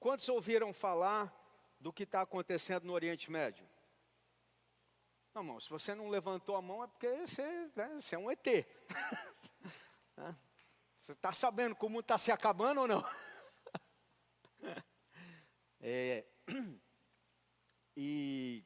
[0.00, 1.30] Quantos ouviram falar
[1.78, 3.68] do que está acontecendo no Oriente Médio?
[5.34, 8.30] Não, irmão, se você não levantou a mão é porque você, né, você é um
[8.30, 8.46] ET.
[10.16, 10.36] Né?
[10.96, 13.02] você está sabendo como está se acabando ou não?
[15.80, 16.26] é,
[17.96, 18.62] e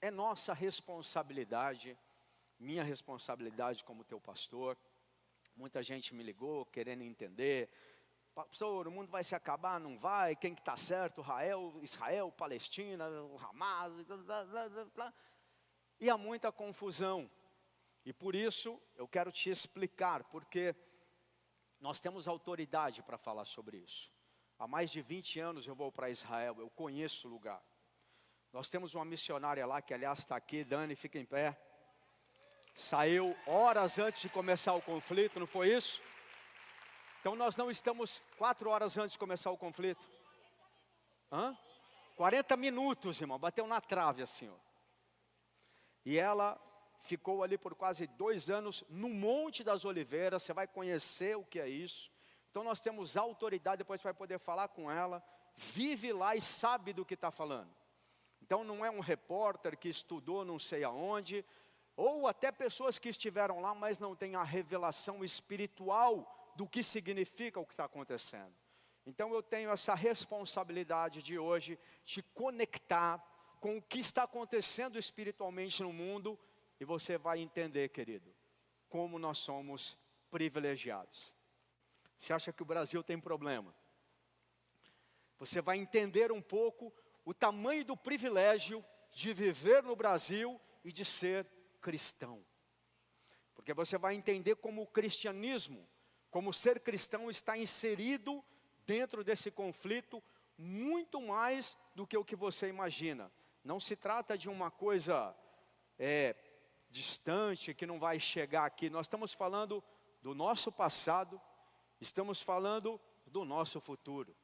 [0.00, 1.98] é nossa responsabilidade,
[2.56, 4.76] minha responsabilidade como teu pastor.
[5.56, 7.68] Muita gente me ligou querendo entender.
[8.46, 9.80] Pastor, o mundo vai se acabar?
[9.80, 10.36] Não vai?
[10.36, 11.22] Quem que está certo?
[11.22, 13.04] Israel, Israel, Palestina,
[13.42, 14.04] Hamas.
[14.04, 15.14] Blá, blá, blá,
[15.98, 17.28] e há muita confusão.
[18.04, 20.72] E por isso eu quero te explicar, porque
[21.80, 24.12] nós temos autoridade para falar sobre isso.
[24.56, 27.60] Há mais de 20 anos eu vou para Israel, eu conheço o lugar.
[28.52, 31.60] Nós temos uma missionária lá, que aliás está aqui, Dani, fica em pé.
[32.72, 36.00] Saiu horas antes de começar o conflito, não foi isso?
[37.20, 40.02] Então nós não estamos quatro horas antes de começar o conflito.
[41.30, 41.56] Hã?
[42.16, 44.54] 40 minutos, irmão, bateu na trave assim, ó.
[46.04, 46.58] E ela
[47.00, 50.42] ficou ali por quase dois anos no Monte das Oliveiras.
[50.42, 52.10] Você vai conhecer o que é isso.
[52.50, 55.22] Então nós temos autoridade, depois vai poder falar com ela.
[55.56, 57.70] Vive lá e sabe do que está falando.
[58.40, 61.44] Então não é um repórter que estudou não sei aonde,
[61.96, 67.60] ou até pessoas que estiveram lá, mas não têm a revelação espiritual do que significa
[67.60, 68.52] o que está acontecendo.
[69.06, 73.24] Então eu tenho essa responsabilidade de hoje te conectar
[73.60, 76.36] com o que está acontecendo espiritualmente no mundo
[76.80, 78.34] e você vai entender, querido,
[78.88, 79.96] como nós somos
[80.32, 81.32] privilegiados.
[82.16, 83.72] Você acha que o Brasil tem problema?
[85.38, 86.92] Você vai entender um pouco
[87.24, 91.46] o tamanho do privilégio de viver no Brasil e de ser
[91.80, 92.44] cristão.
[93.54, 95.88] Porque você vai entender como o cristianismo,
[96.30, 98.44] como ser cristão está inserido
[98.86, 100.22] dentro desse conflito
[100.56, 103.30] muito mais do que o que você imagina.
[103.62, 105.34] Não se trata de uma coisa
[105.98, 106.34] é,
[106.90, 108.90] distante que não vai chegar aqui.
[108.90, 109.82] Nós estamos falando
[110.22, 111.40] do nosso passado,
[112.00, 114.34] estamos falando do nosso futuro.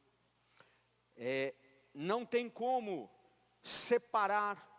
[1.16, 1.54] É,
[1.92, 3.10] não tem como
[3.62, 4.70] separar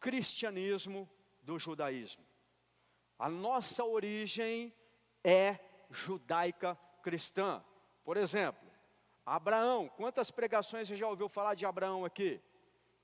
[0.00, 1.08] cristianismo
[1.42, 2.24] do judaísmo.
[3.18, 4.72] A nossa origem
[5.24, 5.58] é
[5.90, 7.64] judaica cristã.
[8.04, 8.68] Por exemplo,
[9.24, 12.40] Abraão, quantas pregações você já ouviu falar de Abraão aqui?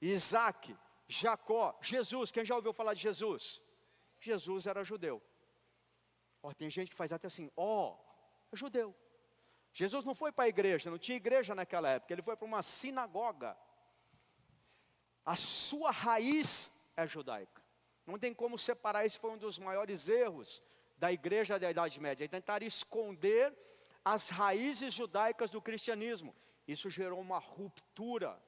[0.00, 3.61] Isaac, Jacó, Jesus, quem já ouviu falar de Jesus?
[4.19, 5.23] Jesus era judeu.
[6.43, 7.97] Ó, tem gente que faz até assim, ó,
[8.53, 8.94] é judeu.
[9.73, 12.62] Jesus não foi para a igreja, não tinha igreja naquela época, ele foi para uma
[12.62, 13.56] sinagoga.
[15.25, 17.62] A sua raiz é judaica.
[18.06, 20.62] Não tem como separar, esse foi um dos maiores erros
[20.97, 23.53] da igreja da Idade Média, é tentar esconder
[24.05, 26.34] as raízes judaicas do cristianismo.
[26.66, 28.41] Isso gerou uma ruptura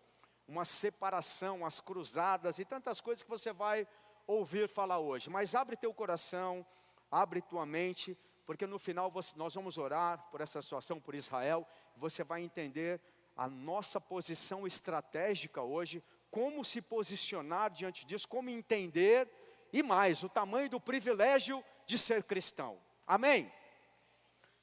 [0.46, 3.86] uma separação, as cruzadas e tantas coisas que você vai
[4.26, 5.28] ouvir falar hoje.
[5.28, 6.64] Mas abre teu coração,
[7.10, 11.66] abre tua mente, porque no final você, nós vamos orar por essa situação, por Israel,
[11.96, 13.00] você vai entender
[13.36, 19.28] a nossa posição estratégica hoje, como se posicionar diante disso, como entender
[19.72, 22.78] e mais, o tamanho do privilégio de ser cristão.
[23.06, 23.50] Amém?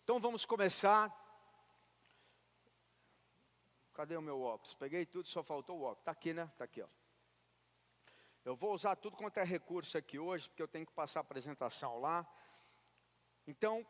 [0.03, 1.11] Então vamos começar
[3.93, 4.73] Cadê o meu óculos?
[4.73, 5.99] Peguei tudo, só faltou o óculos.
[5.99, 6.49] Está aqui, né?
[6.51, 6.87] Está aqui, ó.
[8.43, 11.21] Eu vou usar tudo quanto é recurso aqui hoje, porque eu tenho que passar a
[11.21, 12.27] apresentação lá.
[13.45, 13.85] Então,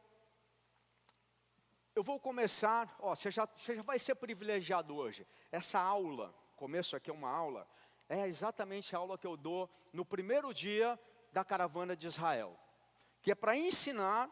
[1.95, 5.25] eu vou começar, ó, você já, você já vai ser privilegiado hoje.
[5.51, 7.67] Essa aula, começo aqui é uma aula,
[8.09, 10.99] é exatamente a aula que eu dou no primeiro dia
[11.31, 12.59] da caravana de Israel.
[13.23, 14.29] Que é para ensinar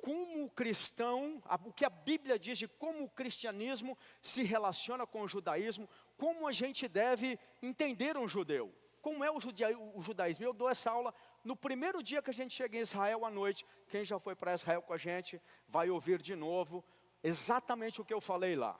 [0.00, 5.22] como o cristão, o que a Bíblia diz de como o cristianismo se relaciona com
[5.22, 8.72] o judaísmo, como a gente deve entender um judeu.
[9.02, 9.38] Como é o,
[9.94, 10.44] o judaísmo?
[10.44, 13.66] Eu dou essa aula no primeiro dia que a gente chega em Israel à noite.
[13.88, 16.84] Quem já foi para Israel com a gente vai ouvir de novo
[17.22, 18.78] exatamente o que eu falei lá.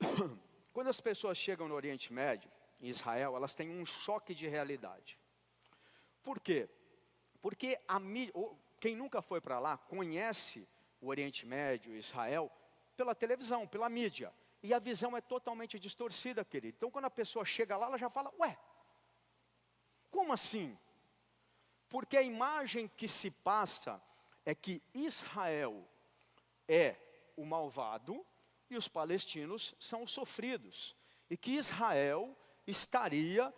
[0.72, 5.18] Quando as pessoas chegam no Oriente Médio, em Israel, elas têm um choque de realidade.
[6.22, 6.68] Por quê?
[7.46, 8.00] Porque a,
[8.80, 10.66] quem nunca foi para lá conhece
[11.00, 12.50] o Oriente Médio, Israel,
[12.96, 14.34] pela televisão, pela mídia.
[14.64, 16.74] E a visão é totalmente distorcida, querido.
[16.76, 18.58] Então, quando a pessoa chega lá, ela já fala: Ué,
[20.10, 20.76] como assim?
[21.88, 24.02] Porque a imagem que se passa
[24.44, 25.88] é que Israel
[26.66, 26.96] é
[27.36, 28.26] o malvado
[28.68, 30.96] e os palestinos são os sofridos.
[31.30, 33.54] E que Israel estaria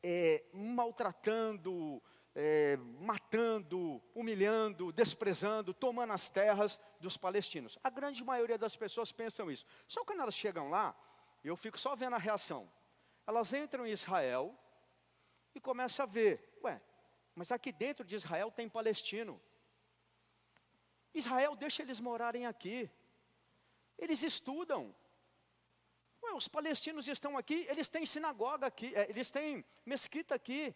[0.00, 2.00] é, maltratando,
[2.38, 7.78] é, matando, humilhando, desprezando, tomando as terras dos palestinos.
[7.82, 9.64] A grande maioria das pessoas pensam isso.
[9.88, 10.94] Só quando elas chegam lá,
[11.42, 12.70] eu fico só vendo a reação.
[13.26, 14.54] Elas entram em Israel
[15.54, 16.78] e começam a ver, ué,
[17.34, 19.40] mas aqui dentro de Israel tem palestino.
[21.14, 22.90] Israel deixa eles morarem aqui.
[23.96, 24.94] Eles estudam.
[26.22, 30.74] Ué, os palestinos estão aqui, eles têm sinagoga aqui, é, eles têm mesquita aqui.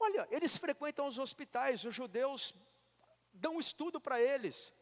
[0.00, 2.54] Olha, eles frequentam os hospitais, os judeus
[3.32, 4.72] dão estudo para eles.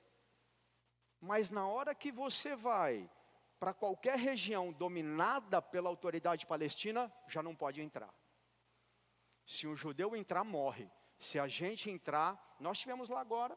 [1.20, 3.10] Mas na hora que você vai
[3.58, 8.12] para qualquer região dominada pela autoridade palestina, já não pode entrar.
[9.46, 10.90] Se um judeu entrar, morre.
[11.18, 13.56] Se a gente entrar, nós estivemos lá agora.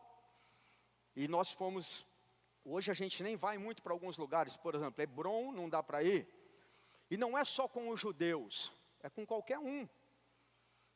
[1.16, 2.06] E nós fomos.
[2.64, 6.04] Hoje a gente nem vai muito para alguns lugares, por exemplo, Hebron não dá para
[6.04, 6.28] ir.
[7.10, 8.72] E não é só com os judeus,
[9.02, 9.90] é com qualquer um.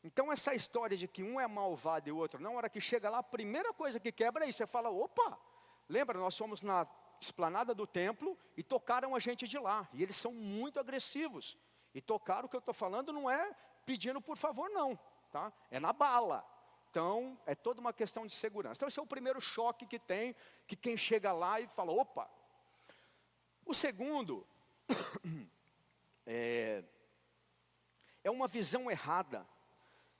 [0.03, 3.09] Então, essa história de que um é malvado e o outro, na hora que chega
[3.09, 4.57] lá, a primeira coisa que quebra é isso.
[4.57, 5.39] Você fala, opa,
[5.87, 6.85] lembra, nós fomos na
[7.21, 9.87] esplanada do templo e tocaram a gente de lá.
[9.93, 11.57] E eles são muito agressivos.
[11.95, 13.55] E tocar o que eu estou falando não é
[13.85, 14.99] pedindo por favor, não.
[15.31, 15.53] Tá?
[15.71, 16.45] É na bala.
[16.89, 18.79] Então, é toda uma questão de segurança.
[18.79, 20.35] Então, esse é o primeiro choque que tem,
[20.67, 22.29] que quem chega lá e fala, opa.
[23.65, 24.45] O segundo,
[26.27, 26.83] é,
[28.21, 29.47] é uma visão errada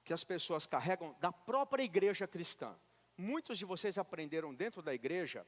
[0.04, 2.76] que as pessoas carregam da própria igreja cristã.
[3.18, 5.46] Muitos de vocês aprenderam dentro da igreja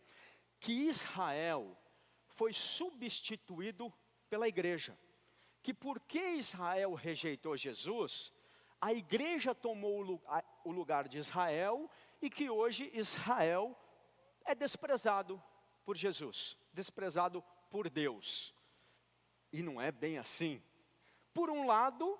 [0.59, 1.77] que Israel
[2.27, 3.91] foi substituído
[4.29, 4.97] pela igreja.
[5.61, 8.31] Que porque Israel rejeitou Jesus,
[8.79, 10.21] a igreja tomou
[10.63, 11.89] o lugar de Israel
[12.21, 13.75] e que hoje Israel
[14.43, 15.41] é desprezado
[15.83, 18.53] por Jesus, desprezado por Deus.
[19.51, 20.61] E não é bem assim.
[21.33, 22.19] Por um lado,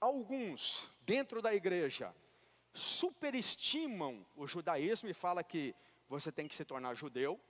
[0.00, 2.14] alguns dentro da igreja
[2.72, 5.74] superestimam o judaísmo e fala que
[6.08, 7.40] você tem que se tornar judeu.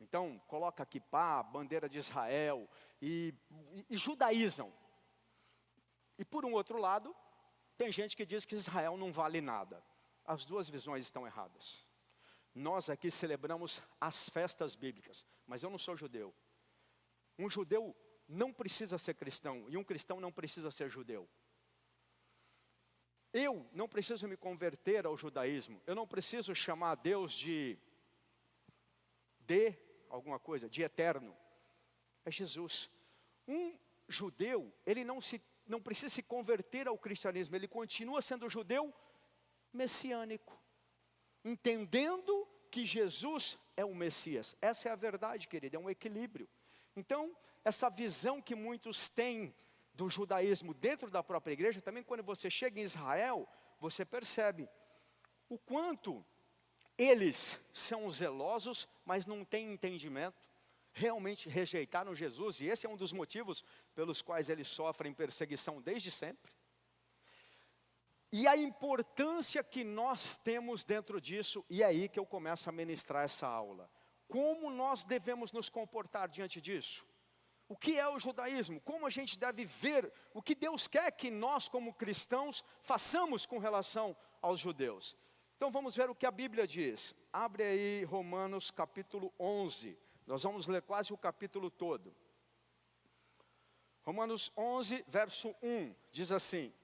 [0.00, 2.68] Então, coloca aqui pá, bandeira de Israel
[3.00, 3.34] e,
[3.72, 4.72] e, e judaízam.
[6.18, 7.14] E por um outro lado,
[7.76, 9.84] tem gente que diz que Israel não vale nada.
[10.24, 11.86] As duas visões estão erradas.
[12.54, 16.34] Nós aqui celebramos as festas bíblicas, mas eu não sou judeu.
[17.38, 17.96] Um judeu
[18.28, 21.28] não precisa ser cristão e um cristão não precisa ser judeu.
[23.32, 27.78] Eu não preciso me converter ao judaísmo, eu não preciso chamar Deus de
[29.40, 29.74] de
[30.08, 31.36] alguma coisa, de eterno.
[32.24, 32.90] É Jesus.
[33.48, 33.76] Um
[34.08, 38.92] judeu, ele não se não precisa se converter ao cristianismo, ele continua sendo judeu
[39.72, 40.60] messiânico,
[41.44, 44.56] entendendo que Jesus é o Messias.
[44.60, 46.48] Essa é a verdade, querido, é um equilíbrio.
[46.96, 49.54] Então, essa visão que muitos têm
[49.94, 53.48] do judaísmo dentro da própria igreja, também quando você chega em Israel,
[53.78, 54.68] você percebe
[55.48, 56.24] o quanto
[56.96, 60.48] eles são zelosos, mas não têm entendimento,
[60.92, 66.10] realmente rejeitaram Jesus, e esse é um dos motivos pelos quais eles sofrem perseguição desde
[66.10, 66.52] sempre.
[68.30, 72.72] E a importância que nós temos dentro disso, e é aí que eu começo a
[72.72, 73.90] ministrar essa aula.
[74.26, 77.04] Como nós devemos nos comportar diante disso?
[77.72, 81.30] O que é o judaísmo, como a gente deve ver, o que Deus quer que
[81.30, 85.16] nós, como cristãos, façamos com relação aos judeus.
[85.56, 87.14] Então vamos ver o que a Bíblia diz.
[87.32, 89.98] Abre aí Romanos capítulo 11.
[90.26, 92.14] Nós vamos ler quase o capítulo todo.
[94.02, 96.74] Romanos 11, verso 1, diz assim: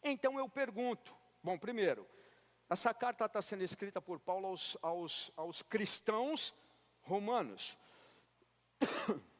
[0.00, 1.12] Então eu pergunto,
[1.42, 2.06] bom, primeiro,
[2.70, 6.54] essa carta está sendo escrita por Paulo aos, aos, aos cristãos
[7.02, 7.76] romanos.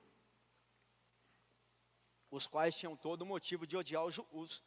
[2.36, 4.62] os quais tinham todo motivo de odiar os, os,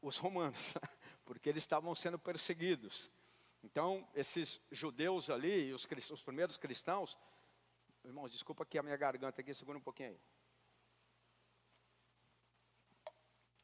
[0.00, 0.74] os romanos,
[1.24, 3.10] porque eles estavam sendo perseguidos.
[3.62, 7.18] Então, esses judeus ali, os, os primeiros cristãos,
[8.04, 10.20] irmãos, desculpa que a minha garganta aqui, segura um pouquinho aí.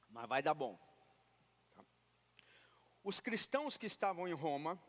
[0.09, 0.79] Mas vai dar bom.
[1.75, 1.85] Tá?
[3.05, 4.81] Os cristãos que estavam em Roma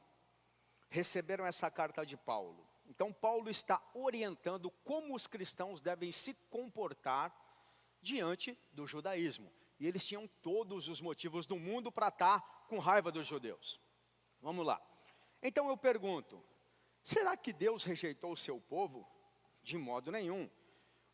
[0.89, 2.67] receberam essa carta de Paulo.
[2.85, 7.48] Então, Paulo está orientando como os cristãos devem se comportar
[8.01, 9.51] diante do judaísmo.
[9.79, 13.79] E eles tinham todos os motivos do mundo para estar com raiva dos judeus.
[14.41, 14.81] Vamos lá.
[15.41, 16.43] Então eu pergunto:
[17.03, 19.07] será que Deus rejeitou o seu povo?
[19.61, 20.49] De modo nenhum.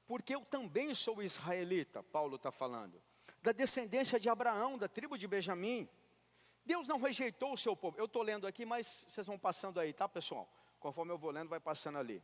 [0.07, 3.01] Porque eu também sou israelita, Paulo está falando,
[3.41, 5.89] da descendência de Abraão, da tribo de Benjamim.
[6.63, 7.97] Deus não rejeitou o seu povo.
[7.97, 10.51] Eu estou lendo aqui, mas vocês vão passando aí, tá, pessoal?
[10.79, 12.23] Conforme eu vou lendo, vai passando ali.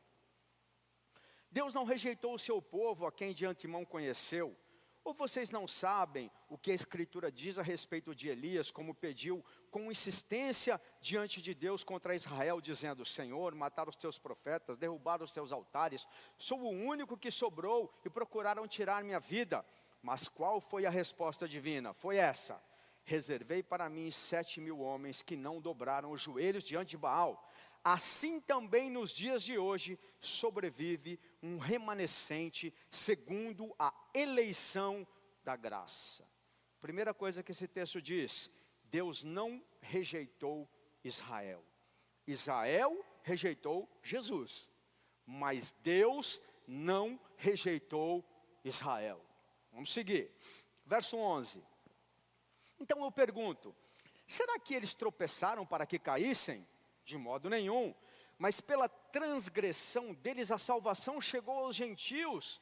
[1.52, 4.56] Deus não rejeitou o seu povo, a quem de antemão conheceu.
[5.04, 9.44] Ou vocês não sabem o que a Escritura diz a respeito de Elias, como pediu
[9.72, 15.32] com insistência diante de Deus contra Israel, dizendo: Senhor, mataram os teus profetas, derrubaram os
[15.32, 19.66] teus altares, sou o único que sobrou e procuraram tirar minha vida.
[20.04, 21.94] Mas qual foi a resposta divina?
[21.94, 22.62] Foi essa:
[23.04, 27.44] Reservei para mim sete mil homens que não dobraram os joelhos diante de Baal.
[27.84, 35.08] Assim também nos dias de hoje sobrevive um remanescente segundo a eleição
[35.44, 36.28] da graça.
[36.80, 38.52] Primeira coisa que esse texto diz:
[38.84, 40.70] Deus não rejeitou
[41.04, 41.64] Israel.
[42.28, 44.70] Israel rejeitou Jesus,
[45.26, 48.24] mas Deus não rejeitou
[48.64, 49.26] Israel.
[49.72, 50.32] Vamos seguir.
[50.86, 51.64] Verso 11.
[52.80, 53.76] Então eu pergunto:
[54.28, 56.68] será que eles tropeçaram para que caíssem?
[57.12, 57.94] De modo nenhum.
[58.38, 62.62] Mas pela transgressão deles, a salvação chegou aos gentios,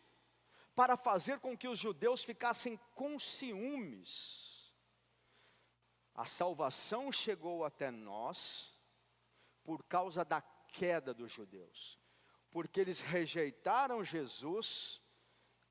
[0.75, 4.73] para fazer com que os judeus ficassem com ciúmes.
[6.15, 8.75] A salvação chegou até nós,
[9.63, 11.99] por causa da queda dos judeus,
[12.49, 14.99] porque eles rejeitaram Jesus,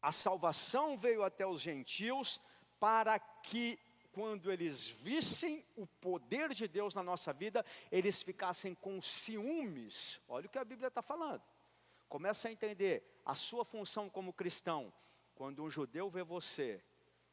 [0.00, 2.40] a salvação veio até os gentios,
[2.78, 3.76] para que
[4.18, 10.20] quando eles vissem o poder de Deus na nossa vida, eles ficassem com ciúmes.
[10.26, 11.40] Olha o que a Bíblia está falando.
[12.08, 14.92] Começa a entender a sua função como cristão.
[15.36, 16.84] Quando um judeu vê você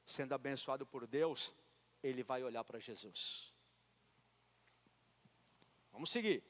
[0.06, 1.52] sendo abençoado por Deus,
[2.04, 3.52] ele vai olhar para Jesus.
[5.92, 6.44] Vamos seguir.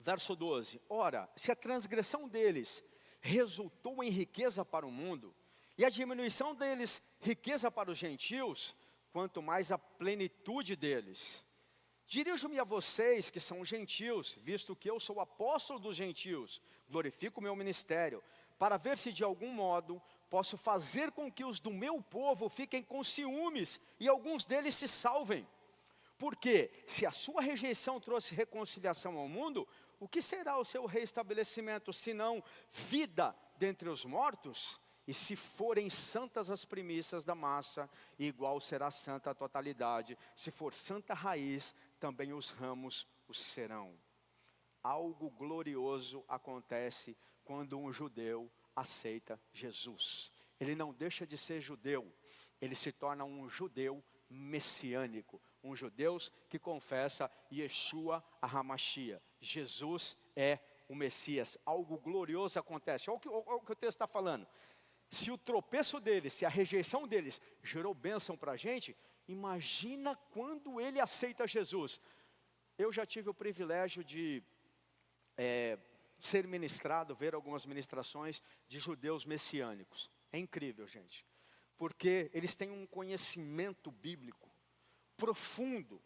[0.00, 2.82] Verso 12: Ora, se a transgressão deles
[3.20, 5.32] resultou em riqueza para o mundo,
[5.78, 8.74] e a diminuição deles riqueza para os gentios,
[9.12, 11.44] quanto mais a plenitude deles.
[12.06, 17.42] Dirijo-me a vocês que são gentios, visto que eu sou apóstolo dos gentios, glorifico o
[17.42, 18.22] meu ministério,
[18.58, 22.82] para ver se de algum modo posso fazer com que os do meu povo fiquem
[22.82, 25.46] com ciúmes e alguns deles se salvem.
[26.18, 29.66] Porque se a sua rejeição trouxe reconciliação ao mundo,
[29.98, 34.80] o que será o seu reestabelecimento, senão vida dentre os mortos?
[35.06, 40.16] E se forem santas as primícias da massa, igual será santa a totalidade.
[40.36, 43.98] Se for santa a raiz, também os ramos o serão.
[44.82, 50.32] Algo glorioso acontece quando um judeu aceita Jesus.
[50.60, 52.12] Ele não deixa de ser judeu,
[52.60, 56.16] ele se torna um judeu messiânico, um judeu
[56.48, 59.20] que confessa Yeshua a Hamashia.
[59.40, 61.58] Jesus é o Messias.
[61.66, 63.10] Algo glorioso acontece.
[63.10, 64.46] Olha o que, olha o, que o texto está falando
[65.12, 68.96] se o tropeço deles, se a rejeição deles gerou bênção para a gente,
[69.28, 72.00] imagina quando ele aceita Jesus.
[72.78, 74.42] Eu já tive o privilégio de
[75.36, 75.78] é,
[76.18, 80.10] ser ministrado, ver algumas ministrações de judeus messiânicos.
[80.32, 81.26] É incrível, gente,
[81.76, 84.50] porque eles têm um conhecimento bíblico
[85.14, 86.02] profundo.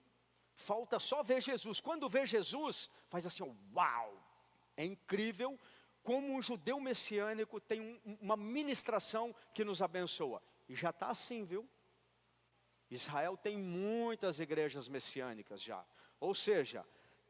[0.56, 1.78] Falta só ver Jesus.
[1.78, 4.20] Quando vê Jesus, faz assim, uau!
[4.76, 5.56] É incrível
[6.06, 10.40] como um judeu messiânico tem um, uma ministração que nos abençoa.
[10.68, 11.68] E já está assim, viu?
[12.88, 15.84] Israel tem muitas igrejas messiânicas já.
[16.20, 16.86] Ou seja,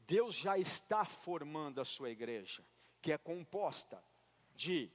[0.07, 2.63] Deus já está formando a sua igreja,
[3.01, 4.05] que é composta
[4.55, 4.91] de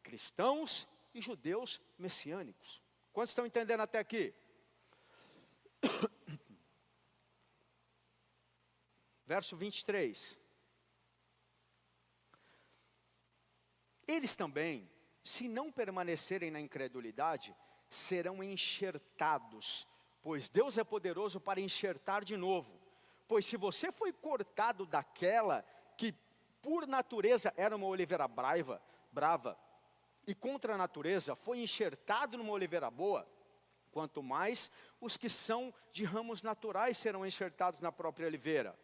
[0.00, 2.80] cristãos e judeus messiânicos.
[3.12, 4.32] Quantos estão entendendo até aqui?
[9.26, 10.38] Verso 23.
[14.08, 14.90] Eles também,
[15.22, 17.54] se não permanecerem na incredulidade,
[17.90, 19.86] serão enxertados,
[20.22, 22.80] pois Deus é poderoso para enxertar de novo.
[23.28, 25.62] Pois se você foi cortado daquela
[25.98, 26.14] que
[26.62, 29.58] por natureza era uma oliveira brava, brava,
[30.26, 33.28] e contra a natureza foi enxertado numa oliveira boa,
[33.90, 38.78] quanto mais os que são de ramos naturais serão enxertados na própria oliveira.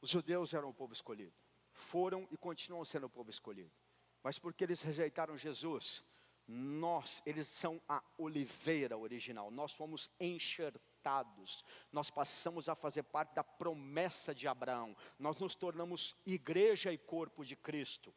[0.00, 1.45] Os judeus eram o povo escolhido
[1.76, 3.70] foram e continuam sendo o povo escolhido.
[4.22, 6.04] Mas porque eles rejeitaram Jesus,
[6.48, 13.44] nós, eles são a oliveira original, nós fomos enxertados, nós passamos a fazer parte da
[13.44, 18.12] promessa de Abraão, nós nos tornamos igreja e corpo de Cristo.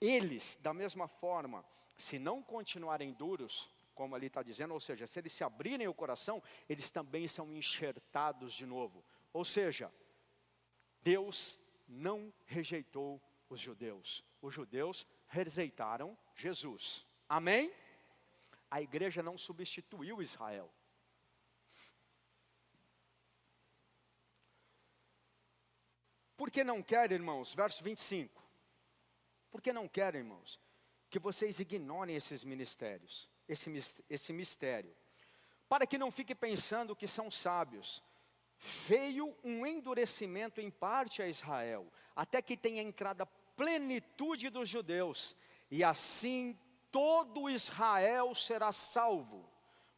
[0.00, 1.64] Eles, da mesma forma,
[1.96, 5.94] se não continuarem duros, como ali está dizendo, ou seja, se eles se abrirem o
[5.94, 9.04] coração, eles também são enxertados de novo.
[9.32, 9.92] Ou seja,
[11.02, 14.24] Deus não rejeitou os judeus.
[14.40, 17.06] Os judeus rejeitaram Jesus.
[17.28, 17.72] Amém?
[18.70, 20.72] A igreja não substituiu Israel.
[26.36, 27.54] Por que não quer, irmãos?
[27.54, 28.42] Verso 25.
[29.50, 30.60] Por que não quer, irmãos?
[31.14, 33.70] que vocês ignorem esses ministérios, esse,
[34.10, 34.92] esse mistério,
[35.68, 38.02] para que não fique pensando que são sábios.
[38.66, 45.36] Veio um endurecimento em parte a Israel, até que tenha entrado a plenitude dos judeus,
[45.70, 46.58] e assim
[46.90, 49.46] todo Israel será salvo.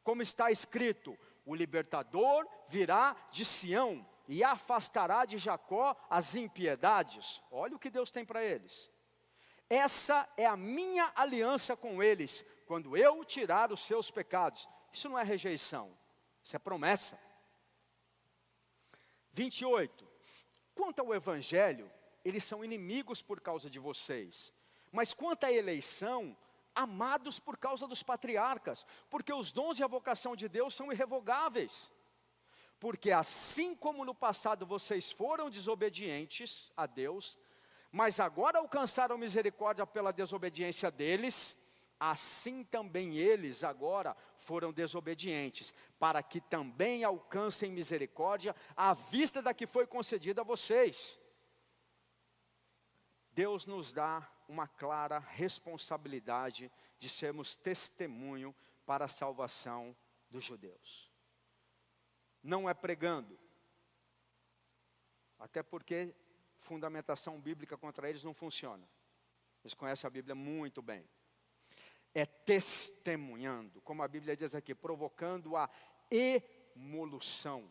[0.02, 7.40] Como está escrito: o libertador virá de Sião e afastará de Jacó as impiedades.
[7.52, 8.90] Olha o que Deus tem para eles.
[9.70, 14.68] Essa é a minha aliança com eles, quando eu tirar os seus pecados.
[14.92, 15.96] Isso não é rejeição,
[16.42, 17.25] isso é promessa.
[19.36, 20.08] 28.
[20.74, 21.92] Quanto ao evangelho,
[22.24, 24.52] eles são inimigos por causa de vocês.
[24.90, 26.34] Mas quanto à eleição,
[26.74, 31.92] amados por causa dos patriarcas, porque os dons e a vocação de Deus são irrevogáveis.
[32.80, 37.38] Porque assim como no passado vocês foram desobedientes a Deus,
[37.92, 41.54] mas agora alcançaram misericórdia pela desobediência deles,
[41.98, 49.66] assim também eles agora foram desobedientes, para que também alcancem misericórdia à vista da que
[49.66, 51.18] foi concedida a vocês.
[53.32, 58.54] Deus nos dá uma clara responsabilidade de sermos testemunho
[58.86, 59.94] para a salvação
[60.30, 61.12] dos judeus.
[62.42, 63.38] Não é pregando,
[65.38, 66.14] até porque
[66.60, 68.88] fundamentação bíblica contra eles não funciona.
[69.62, 71.08] Eles conhecem a Bíblia muito bem.
[72.18, 75.68] É testemunhando, como a Bíblia diz aqui, provocando a
[76.10, 77.70] emolução.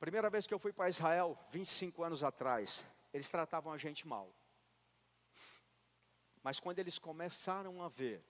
[0.00, 4.34] Primeira vez que eu fui para Israel, 25 anos atrás, eles tratavam a gente mal.
[6.42, 8.24] Mas quando eles começaram a ver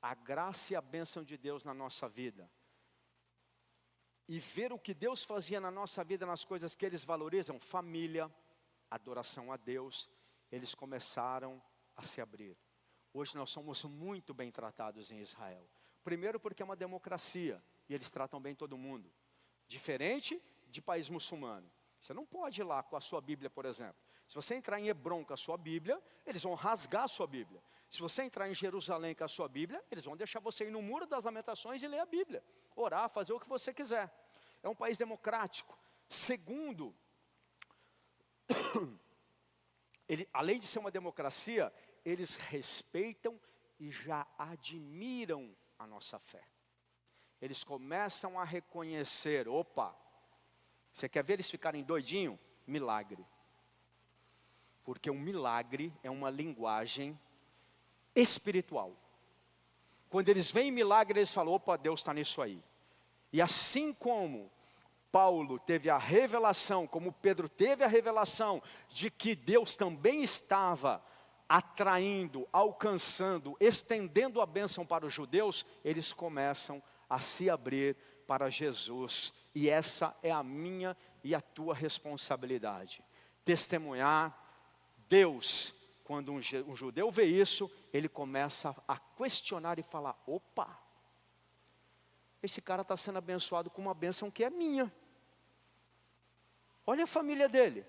[0.00, 2.48] a graça e a bênção de Deus na nossa vida,
[4.28, 8.32] e ver o que Deus fazia na nossa vida, nas coisas que eles valorizam, família,
[8.88, 10.08] adoração a Deus,
[10.52, 11.60] eles começaram
[11.96, 12.56] a se abrir.
[13.14, 15.68] Hoje nós somos muito bem tratados em Israel.
[16.02, 19.12] Primeiro, porque é uma democracia e eles tratam bem todo mundo,
[19.68, 21.70] diferente de país muçulmano.
[22.00, 23.94] Você não pode ir lá com a sua Bíblia, por exemplo.
[24.26, 27.62] Se você entrar em Hebron com a sua Bíblia, eles vão rasgar a sua Bíblia.
[27.88, 30.80] Se você entrar em Jerusalém com a sua Bíblia, eles vão deixar você ir no
[30.80, 32.42] muro das lamentações e ler a Bíblia.
[32.74, 34.10] Orar, fazer o que você quiser.
[34.62, 35.78] É um país democrático.
[36.08, 36.94] Segundo,
[40.08, 41.72] ele, além de ser uma democracia,
[42.04, 43.38] eles respeitam
[43.78, 46.42] e já admiram a nossa fé.
[47.40, 49.94] Eles começam a reconhecer: opa,
[50.92, 52.38] você quer ver eles ficarem doidinho?
[52.66, 53.24] Milagre.
[54.84, 57.18] Porque um milagre é uma linguagem
[58.14, 58.96] espiritual.
[60.08, 62.62] Quando eles veem milagre, eles falam: opa, Deus está nisso aí.
[63.32, 64.50] E assim como
[65.10, 71.02] Paulo teve a revelação, como Pedro teve a revelação, de que Deus também estava
[71.52, 77.94] atraindo, alcançando, estendendo a bênção para os judeus, eles começam a se abrir
[78.26, 83.04] para Jesus e essa é a minha e a tua responsabilidade.
[83.44, 84.34] Testemunhar
[85.10, 85.74] Deus.
[86.04, 86.40] Quando um
[86.74, 90.80] judeu vê isso, ele começa a questionar e falar: opa,
[92.42, 94.90] esse cara está sendo abençoado com uma bênção que é minha.
[96.86, 97.84] Olha a família dele.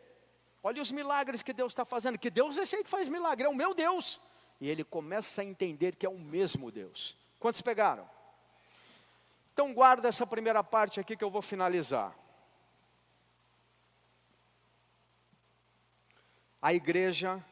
[0.64, 2.18] Olha os milagres que Deus está fazendo.
[2.18, 4.22] Que Deus é esse que faz milagre, é o meu Deus.
[4.62, 7.18] E ele começa a entender que é o mesmo Deus.
[7.38, 8.10] Quantos pegaram?
[9.54, 12.16] Então guarda essa primeira parte aqui que eu vou finalizar.
[16.62, 17.44] A igreja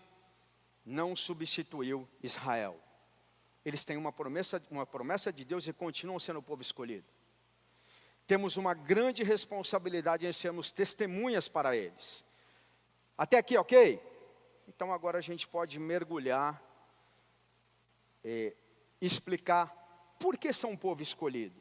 [0.85, 2.79] não substituiu Israel.
[3.65, 7.05] Eles têm uma promessa, uma promessa de Deus e continuam sendo o povo escolhido.
[8.25, 12.25] Temos uma grande responsabilidade em sermos testemunhas para eles.
[13.17, 14.01] Até aqui, ok?
[14.67, 16.61] Então agora a gente pode mergulhar
[18.23, 18.55] e
[18.99, 19.67] explicar
[20.19, 21.59] por que são um povo escolhido.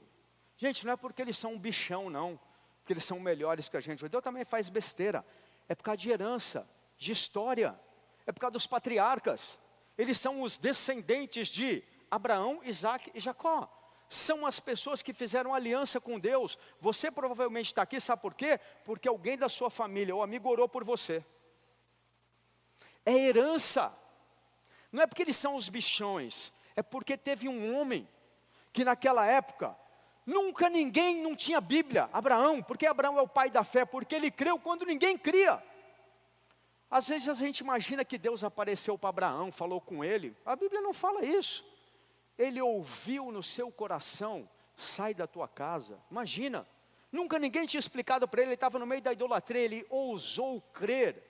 [0.57, 2.39] Gente, não é porque eles são um bichão, não.
[2.79, 3.99] Porque eles são melhores que a gente.
[3.99, 5.25] O judeu também faz besteira.
[5.69, 7.79] É por causa de herança, de história.
[8.27, 9.59] É por causa dos patriarcas.
[9.97, 13.71] Eles são os descendentes de Abraão, Isaac e Jacó.
[14.09, 16.59] São as pessoas que fizeram aliança com Deus.
[16.81, 18.59] Você provavelmente está aqui, sabe por quê?
[18.85, 21.25] Porque alguém da sua família ou amigo orou por você.
[23.05, 23.93] É herança.
[24.93, 26.53] Não é porque eles são os bichões.
[26.77, 28.09] É porque teve um homem
[28.73, 29.77] que naquela época
[30.31, 32.09] Nunca ninguém não tinha Bíblia.
[32.13, 35.63] Abraão, porque Abraão é o pai da fé, porque ele creu quando ninguém cria.
[36.91, 40.37] Às vezes a gente imagina que Deus apareceu para Abraão, falou com ele.
[40.45, 41.65] A Bíblia não fala isso.
[42.39, 45.99] Ele ouviu no seu coração: sai da tua casa.
[46.11, 46.67] Imagina,
[47.11, 51.30] nunca ninguém tinha explicado para ele, ele estava no meio da idolatria, ele ousou crer.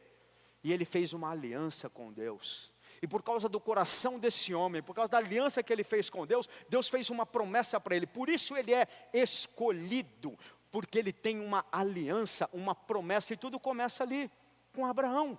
[0.62, 2.70] E ele fez uma aliança com Deus.
[3.03, 6.27] E por causa do coração desse homem, por causa da aliança que ele fez com
[6.27, 8.07] Deus, Deus fez uma promessa para ele.
[8.07, 10.38] Por isso ele é escolhido,
[10.70, 14.31] porque ele tem uma aliança, uma promessa, e tudo começa ali,
[14.75, 15.38] com Abraão.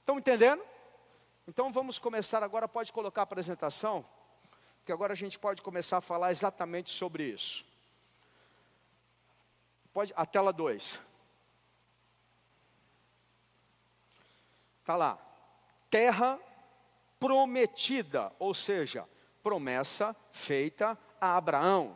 [0.00, 0.62] Estão entendendo?
[1.46, 4.04] Então vamos começar agora, pode colocar a apresentação,
[4.78, 7.64] porque agora a gente pode começar a falar exatamente sobre isso.
[9.92, 11.07] Pode, a tela 2.
[14.88, 15.18] Está lá.
[15.90, 16.40] Terra
[17.20, 19.06] prometida, ou seja,
[19.42, 21.94] promessa feita a Abraão.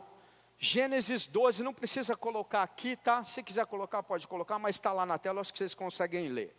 [0.59, 3.23] Gênesis 12, não precisa colocar aqui, tá?
[3.23, 6.55] Se quiser colocar, pode colocar, mas está lá na tela, acho que vocês conseguem ler.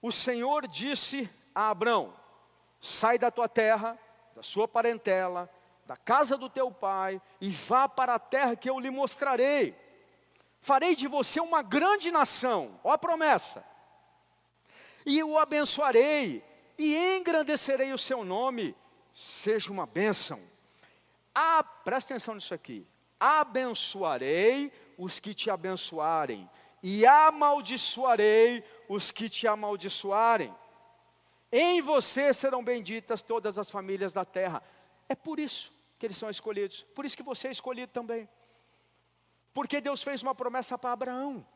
[0.00, 2.14] O Senhor disse a Abraão:
[2.80, 3.98] sai da tua terra,
[4.36, 5.50] da sua parentela,
[5.84, 9.76] da casa do teu pai, e vá para a terra que eu lhe mostrarei.
[10.60, 13.73] Farei de você uma grande nação, ó a promessa,
[15.04, 16.42] e o abençoarei,
[16.78, 18.74] e engrandecerei o seu nome,
[19.12, 20.40] seja uma bênção.
[21.34, 22.86] Ah, presta atenção nisso aqui.
[23.18, 26.48] Abençoarei os que te abençoarem,
[26.82, 30.54] e amaldiçoarei os que te amaldiçoarem.
[31.50, 34.62] Em você serão benditas todas as famílias da terra.
[35.08, 36.82] É por isso que eles são escolhidos.
[36.94, 38.28] Por isso que você é escolhido também.
[39.52, 41.46] Porque Deus fez uma promessa para Abraão,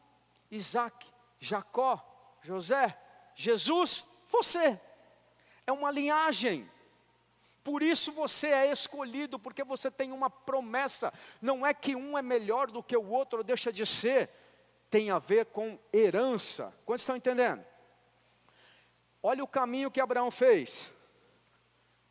[0.51, 1.07] Isaac,
[1.41, 2.01] Jacó,
[2.43, 2.97] José,
[3.41, 4.81] Jesus, você
[5.65, 6.69] é uma linhagem.
[7.63, 11.15] Por isso você é escolhido, porque você tem uma promessa.
[11.41, 14.29] Não é que um é melhor do que o outro, deixa de ser.
[14.91, 16.75] Tem a ver com herança.
[16.85, 17.65] Quantos estão entendendo?
[19.23, 20.93] Olha o caminho que Abraão fez.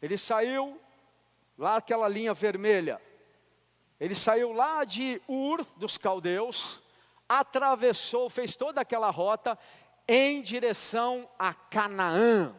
[0.02, 0.80] Ele saiu
[1.58, 3.02] lá aquela linha vermelha.
[4.00, 6.82] Ele saiu lá de Ur dos caldeus,
[7.28, 9.60] atravessou, fez toda aquela rota
[10.08, 12.56] em direção a Canaã.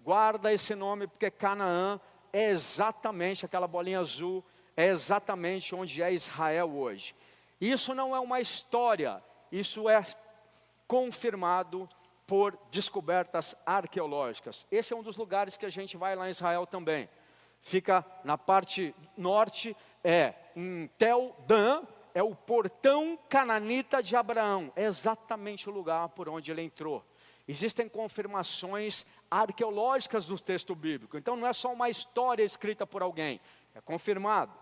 [0.00, 1.98] Guarda esse nome, porque Canaã
[2.32, 4.44] é exatamente aquela bolinha azul,
[4.76, 7.14] é exatamente onde é Israel hoje.
[7.60, 10.02] Isso não é uma história, isso é
[10.86, 11.88] confirmado
[12.26, 14.66] por descobertas arqueológicas.
[14.70, 17.08] Esse é um dos lugares que a gente vai lá em Israel também.
[17.62, 21.82] Fica na parte norte, é em Tel Dan,
[22.14, 27.04] é o portão cananita de Abraão, é exatamente o lugar por onde ele entrou.
[27.46, 31.18] Existem confirmações arqueológicas no texto bíblico.
[31.18, 33.40] Então não é só uma história escrita por alguém,
[33.74, 34.52] é confirmado.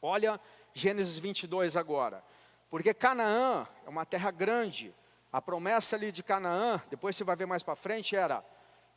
[0.00, 0.40] Olha
[0.72, 2.24] Gênesis 22 agora.
[2.70, 4.94] Porque Canaã é uma terra grande.
[5.32, 8.44] A promessa ali de Canaã, depois você vai ver mais para frente, era: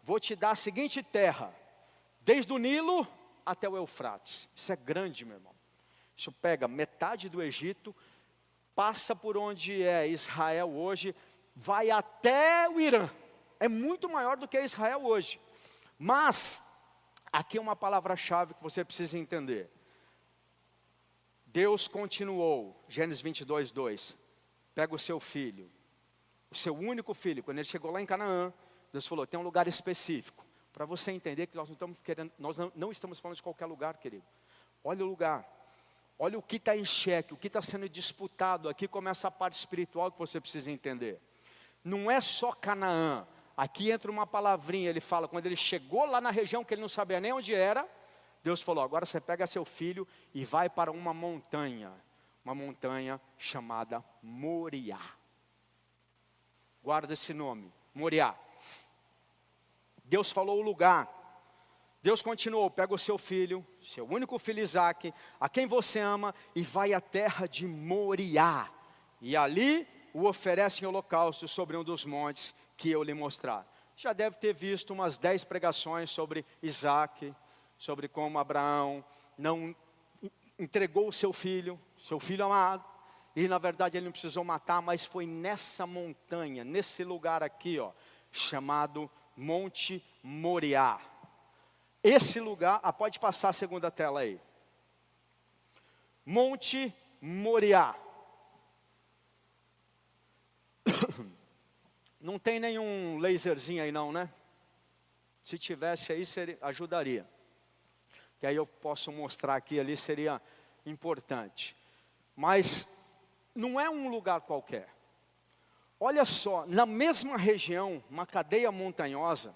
[0.04, 1.54] vou te dar a seguinte terra,
[2.22, 3.08] desde o Nilo
[3.46, 4.48] até o Eufrates.
[4.56, 5.53] Isso é grande, meu irmão.
[6.15, 7.95] Isso pega metade do Egito,
[8.76, 11.15] passa por onde é Israel hoje,
[11.56, 13.10] vai até o Irã.
[13.60, 15.39] É muito maior do que Israel hoje.
[15.97, 16.63] Mas,
[17.32, 19.69] aqui é uma palavra-chave que você precisa entender.
[21.45, 24.17] Deus continuou, Gênesis 22, 2.
[24.73, 25.71] Pega o seu filho,
[26.49, 27.43] o seu único filho.
[27.43, 28.52] Quando ele chegou lá em Canaã,
[28.91, 30.43] Deus falou: tem um lugar específico.
[30.73, 33.67] Para você entender que nós não estamos querendo, nós não, não estamos falando de qualquer
[33.67, 34.26] lugar, querido.
[34.84, 35.47] Olha o lugar.
[36.17, 38.69] Olha o que está em xeque, o que está sendo disputado.
[38.69, 41.19] Aqui começa a parte espiritual que você precisa entender
[41.84, 43.28] não é só Canaã.
[43.56, 46.88] Aqui entra uma palavrinha, ele fala, quando ele chegou lá na região que ele não
[46.88, 47.88] sabia nem onde era,
[48.43, 51.91] Deus falou: agora você pega seu filho e vai para uma montanha,
[52.43, 54.99] uma montanha chamada Moriá.
[56.82, 58.36] Guarda esse nome, Moriá.
[60.04, 61.23] Deus falou o lugar.
[62.04, 66.62] Deus continuou: pega o seu filho, seu único filho Isaac, a quem você ama, e
[66.62, 68.70] vai à terra de Moriá.
[69.22, 73.66] E ali o oferece em holocausto sobre um dos montes que eu lhe mostrar.
[73.96, 77.34] Já deve ter visto umas dez pregações sobre Isaac,
[77.78, 79.04] sobre como Abraão
[79.38, 79.74] não
[80.60, 82.84] entregou o seu filho, seu filho amado,
[83.34, 87.92] e na verdade ele não precisou matar, mas foi nessa montanha, nesse lugar aqui, ó,
[88.30, 91.00] chamado Monte Moriá.
[92.04, 94.42] Esse lugar, ah, pode passar a segunda tela aí.
[96.26, 97.96] Monte Moriá.
[102.20, 104.30] Não tem nenhum laserzinho aí não, né?
[105.42, 107.26] Se tivesse aí, seria, ajudaria.
[108.39, 110.42] Que aí eu posso mostrar aqui, ali seria
[110.86, 111.76] importante.
[112.36, 112.88] Mas
[113.54, 114.89] não é um lugar qualquer.
[116.00, 119.56] Olha só, na mesma região, uma cadeia montanhosa,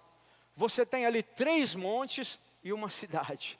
[0.57, 3.59] você tem ali três montes e uma cidade.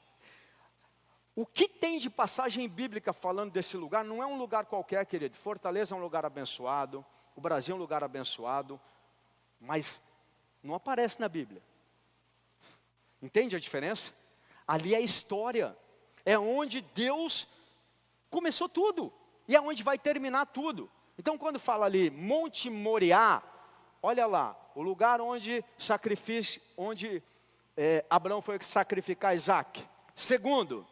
[1.36, 5.38] O que tem de passagem bíblica falando desse lugar não é um lugar qualquer, querido.
[5.38, 7.05] Fortaleza é um lugar abençoado,
[7.36, 8.81] o Brasil é um lugar abençoado,
[9.62, 10.01] mas
[10.63, 11.62] Não aparece na Bíblia.
[13.21, 14.12] Entende a diferença?
[14.67, 15.77] Ali é história.
[16.25, 17.47] É onde Deus
[18.29, 19.13] começou tudo.
[19.47, 20.89] E é onde vai terminar tudo.
[21.17, 23.41] Então, quando fala ali Monte Moriá,
[24.08, 27.22] olha lá, o lugar onde sacrifício, onde
[27.76, 29.86] é, Abraão foi sacrificar Isaac.
[30.15, 30.88] Segundo,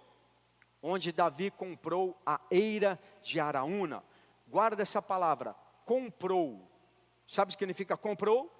[0.81, 4.03] onde Davi comprou a eira de Araúna.
[4.45, 6.69] Guarda essa palavra, comprou.
[7.25, 8.51] Sabe o que significa comprou?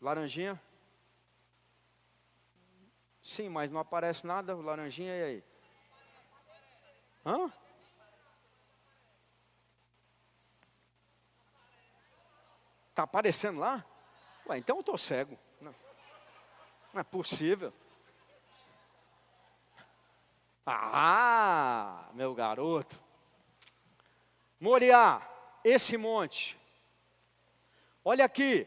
[0.00, 0.58] Laranjinha.
[0.58, 0.62] Laranjinha?
[3.22, 5.44] Sim, mas não aparece nada, laranjinha e aí?
[7.24, 7.52] Hã?
[12.98, 13.84] Está aparecendo lá?
[14.48, 15.38] Ué, então eu estou cego.
[15.60, 15.72] Não,
[16.92, 17.72] não é possível.
[20.66, 23.00] Ah, meu garoto.
[24.58, 25.22] Moriá,
[25.62, 26.58] esse monte.
[28.04, 28.66] Olha aqui,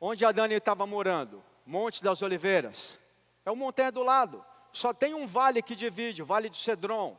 [0.00, 2.98] onde a Dani estava morando, Monte das Oliveiras.
[3.46, 4.44] É o montanha do lado.
[4.72, 7.16] Só tem um vale que divide, o Vale do Cedron.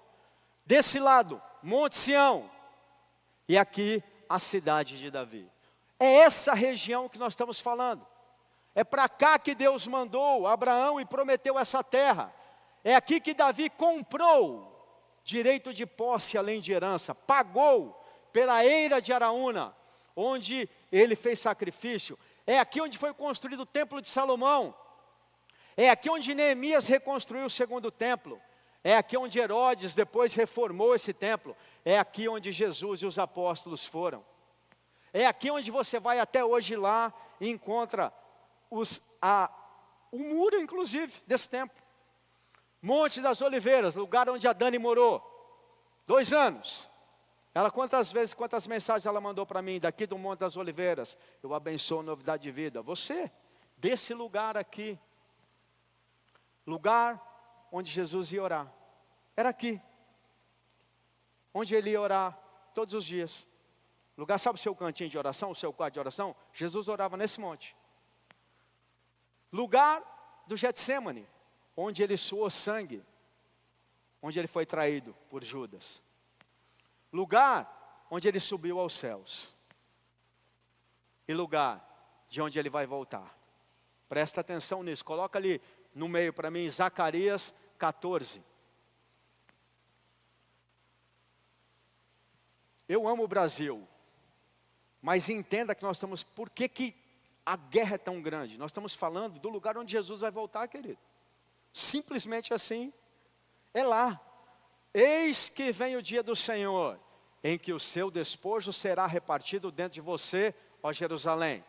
[0.65, 2.51] Desse lado, Monte Sião.
[3.47, 5.54] E aqui, a cidade de Davi.
[5.99, 8.05] É essa região que nós estamos falando.
[8.73, 12.33] É para cá que Deus mandou Abraão e prometeu essa terra.
[12.83, 14.71] É aqui que Davi comprou
[15.23, 17.99] direito de posse além de herança, pagou
[18.31, 19.75] pela eira de Araúna,
[20.15, 22.19] onde ele fez sacrifício.
[22.45, 24.75] É aqui onde foi construído o templo de Salomão.
[25.75, 28.39] É aqui onde Neemias reconstruiu o segundo templo.
[28.83, 31.57] É aqui onde Herodes depois reformou esse templo.
[31.83, 34.23] É aqui onde Jesus e os apóstolos foram.
[35.17, 38.11] É aqui onde você vai até hoje lá e encontra
[38.69, 39.49] os, a,
[40.11, 41.81] o muro, inclusive, desse templo.
[42.81, 45.23] Monte das Oliveiras, lugar onde a Dani morou.
[46.05, 46.89] Dois anos.
[47.53, 51.17] Ela quantas vezes, quantas mensagens ela mandou para mim daqui do Monte das Oliveiras?
[51.41, 52.81] Eu abençoo novidade de vida.
[52.81, 53.31] Você,
[53.77, 54.99] desse lugar aqui.
[56.67, 58.69] Lugar onde Jesus ia orar.
[59.33, 59.81] Era aqui.
[61.53, 62.37] Onde ele ia orar
[62.73, 63.47] todos os dias.
[64.17, 66.35] Lugar, sabe o seu cantinho de oração, o seu quarto de oração?
[66.53, 67.75] Jesus orava nesse monte.
[69.51, 71.27] Lugar do Getsemane,
[71.75, 73.03] onde ele suou sangue,
[74.21, 76.03] onde ele foi traído por Judas.
[77.11, 79.55] Lugar onde ele subiu aos céus.
[81.27, 81.83] E lugar
[82.29, 83.37] de onde ele vai voltar.
[84.07, 85.61] Presta atenção nisso, coloca ali
[85.93, 88.43] no meio para mim, Zacarias 14.
[92.87, 93.87] Eu amo o Brasil.
[95.05, 96.95] Mas entenda que nós estamos, por que, que
[97.45, 98.57] a guerra é tão grande?
[98.57, 100.97] Nós estamos falando do lugar onde Jesus vai voltar, querido.
[101.71, 102.91] Simplesmente assim,
[103.71, 104.19] é lá.
[104.91, 106.99] Eis que vem o dia do Senhor,
[107.43, 111.63] em que o seu despojo será repartido dentro de você, ó Jerusalém.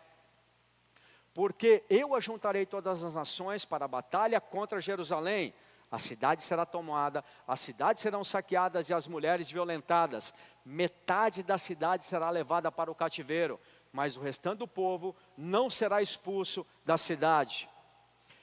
[1.34, 5.52] Porque eu ajuntarei todas as nações para a batalha contra Jerusalém.
[5.90, 10.34] A cidade será tomada, as cidades serão saqueadas e as mulheres violentadas
[10.66, 13.60] metade da cidade será levada para o cativeiro,
[13.92, 17.70] mas o restante do povo não será expulso da cidade.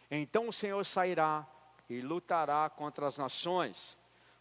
[0.10, 1.45] Então o Senhor sairá
[1.89, 3.97] e lutará contra as nações,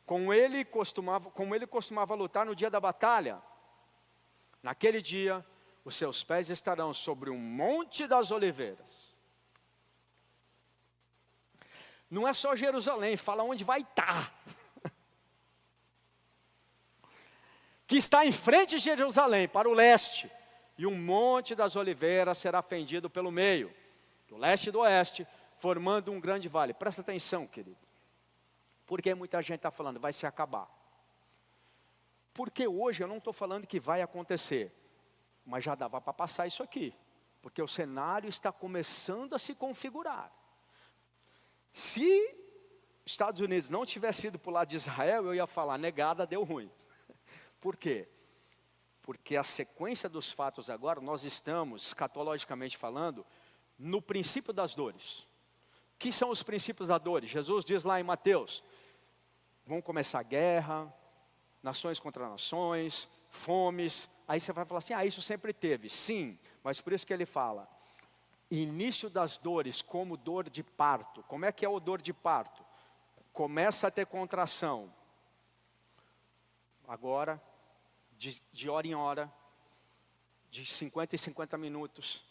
[0.07, 3.43] como ele costumava, como ele costumava lutar no dia da batalha.
[4.63, 5.45] Naquele dia,
[5.85, 9.12] os seus pés estarão sobre um monte das oliveiras.
[12.13, 14.31] Não é só Jerusalém, fala onde vai estar.
[17.87, 20.31] que está em frente de Jerusalém, para o leste,
[20.77, 23.75] e um monte das oliveiras será fendido pelo meio,
[24.29, 26.75] do leste e do oeste, formando um grande vale.
[26.75, 27.79] Presta atenção, querido.
[28.87, 30.69] Porque muita gente está falando, vai se acabar.
[32.35, 34.71] Porque hoje eu não estou falando que vai acontecer,
[35.47, 36.95] mas já dava para passar isso aqui,
[37.41, 40.42] porque o cenário está começando a se configurar.
[41.73, 42.37] Se
[43.05, 46.45] Estados Unidos não tivesse ido para o lado de Israel, eu ia falar, negada, deu
[46.45, 46.71] ruim.
[47.61, 48.09] Por quê?
[49.01, 53.27] Porque a sequência dos fatos agora, nós estamos, escatologicamente falando,
[53.79, 55.27] no princípio das dores.
[55.99, 57.31] Que são os princípios das dores?
[57.31, 58.63] Jesus diz lá em Mateus:
[59.65, 60.93] vão começar guerra,
[61.63, 64.09] nações contra nações, fomes.
[64.27, 65.89] Aí você vai falar assim: ah, isso sempre teve.
[65.89, 67.69] Sim, mas por isso que ele fala:
[68.61, 71.23] início das dores, como dor de parto.
[71.25, 72.63] Como é que é o dor de parto?
[73.33, 74.93] Começa a ter contração.
[76.87, 77.41] Agora,
[78.19, 79.33] de, de hora em hora,
[80.51, 82.25] de 50 em 50 minutos,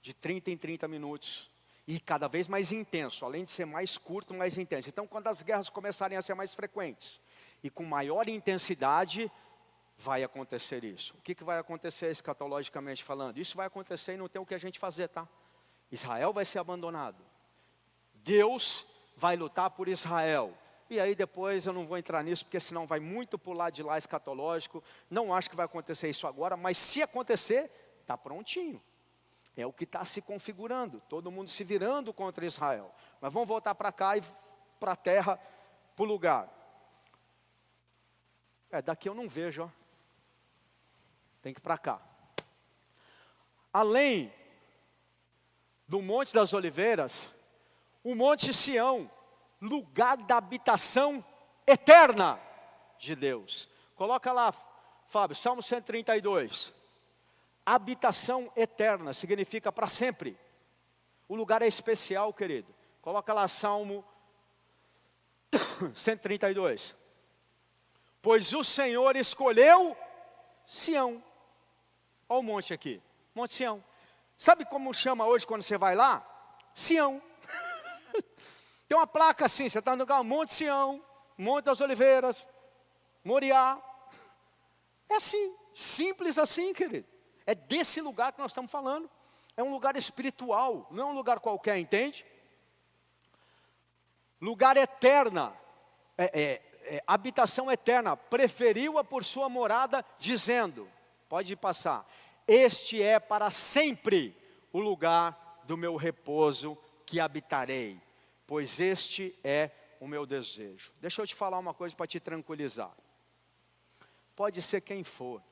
[0.00, 1.50] de 30 em 30 minutos,
[1.86, 4.88] e cada vez mais intenso, além de ser mais curto, mais intenso.
[4.88, 7.20] Então, quando as guerras começarem a ser mais frequentes
[7.62, 9.30] e com maior intensidade,
[9.98, 11.14] vai acontecer isso.
[11.18, 13.38] O que, que vai acontecer escatologicamente falando?
[13.38, 15.28] Isso vai acontecer e não tem o que a gente fazer, tá?
[15.90, 17.24] Israel vai ser abandonado.
[18.14, 20.52] Deus vai lutar por Israel.
[20.90, 23.98] E aí depois eu não vou entrar nisso, porque senão vai muito lado de lá
[23.98, 24.82] escatológico.
[25.10, 27.70] Não acho que vai acontecer isso agora, mas se acontecer,
[28.00, 28.82] está prontinho.
[29.56, 32.94] É o que está se configurando, todo mundo se virando contra Israel.
[33.20, 34.22] Mas vamos voltar para cá e
[34.78, 35.38] para a terra,
[35.96, 36.48] para o lugar.
[38.70, 39.68] É, daqui eu não vejo, ó.
[41.42, 42.00] Tem que ir para cá.
[43.72, 44.32] Além
[45.88, 47.30] do Monte das Oliveiras,
[48.04, 49.10] o Monte Sião,
[49.60, 51.24] lugar da habitação
[51.66, 52.38] eterna
[52.98, 53.68] de Deus.
[53.96, 54.52] Coloca lá,
[55.06, 56.74] Fábio, Salmo 132.
[57.64, 60.38] Habitação eterna significa para sempre.
[61.26, 62.72] O lugar é especial, querido.
[63.00, 64.04] Coloca lá Salmo
[65.94, 66.94] 132.
[68.20, 69.96] Pois o Senhor escolheu
[70.66, 71.22] Sião.
[72.28, 73.00] Olha o monte aqui,
[73.34, 73.82] Monte Sião.
[74.38, 76.24] Sabe como chama hoje quando você vai lá?
[76.72, 77.20] Sião.
[78.88, 81.04] Tem uma placa assim, você está no lugar, Monte Sião,
[81.36, 82.48] Monte das Oliveiras,
[83.24, 83.82] Moriá.
[85.08, 87.08] É assim, simples assim, querido.
[87.44, 89.10] É desse lugar que nós estamos falando.
[89.56, 92.24] É um lugar espiritual, não é um lugar qualquer, entende?
[94.40, 95.52] Lugar eterna,
[96.16, 96.62] é, é,
[96.94, 100.88] é, habitação eterna, preferiu-a por sua morada, dizendo:
[101.28, 102.06] pode passar,
[102.48, 104.36] este é para sempre
[104.72, 108.00] o lugar do meu repouso que habitarei
[108.48, 110.90] pois este é o meu desejo.
[111.02, 112.90] Deixa eu te falar uma coisa para te tranquilizar.
[114.34, 115.42] Pode ser quem for,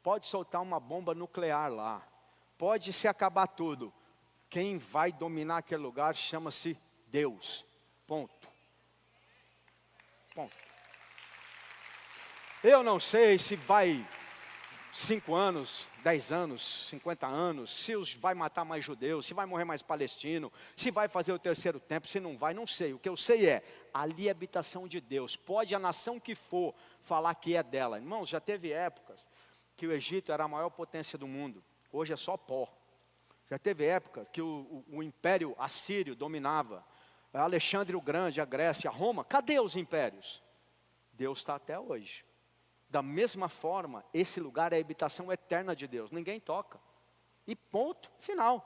[0.00, 2.06] pode soltar uma bomba nuclear lá,
[2.56, 3.92] pode se acabar tudo.
[4.48, 7.66] Quem vai dominar aquele lugar chama-se Deus.
[8.06, 8.48] Ponto.
[10.32, 10.54] Ponto.
[12.62, 14.06] Eu não sei se vai
[14.94, 19.82] cinco anos, dez anos, cinquenta anos, se vai matar mais judeus, se vai morrer mais
[19.82, 22.94] palestino, se vai fazer o terceiro tempo, se não vai, não sei.
[22.94, 25.36] O que eu sei é, ali é habitação de Deus.
[25.36, 27.98] Pode a nação que for falar que é dela.
[27.98, 29.26] Irmãos, já teve épocas
[29.76, 31.62] que o Egito era a maior potência do mundo.
[31.92, 32.72] Hoje é só pó.
[33.50, 36.84] Já teve épocas que o, o, o império assírio dominava.
[37.32, 39.24] Alexandre o Grande, a Grécia, a Roma.
[39.24, 40.40] Cadê os impérios?
[41.12, 42.24] Deus está até hoje.
[42.94, 46.78] Da mesma forma, esse lugar é a habitação eterna de Deus, ninguém toca.
[47.44, 48.62] E ponto, final.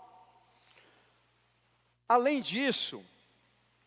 [2.07, 3.03] Além disso,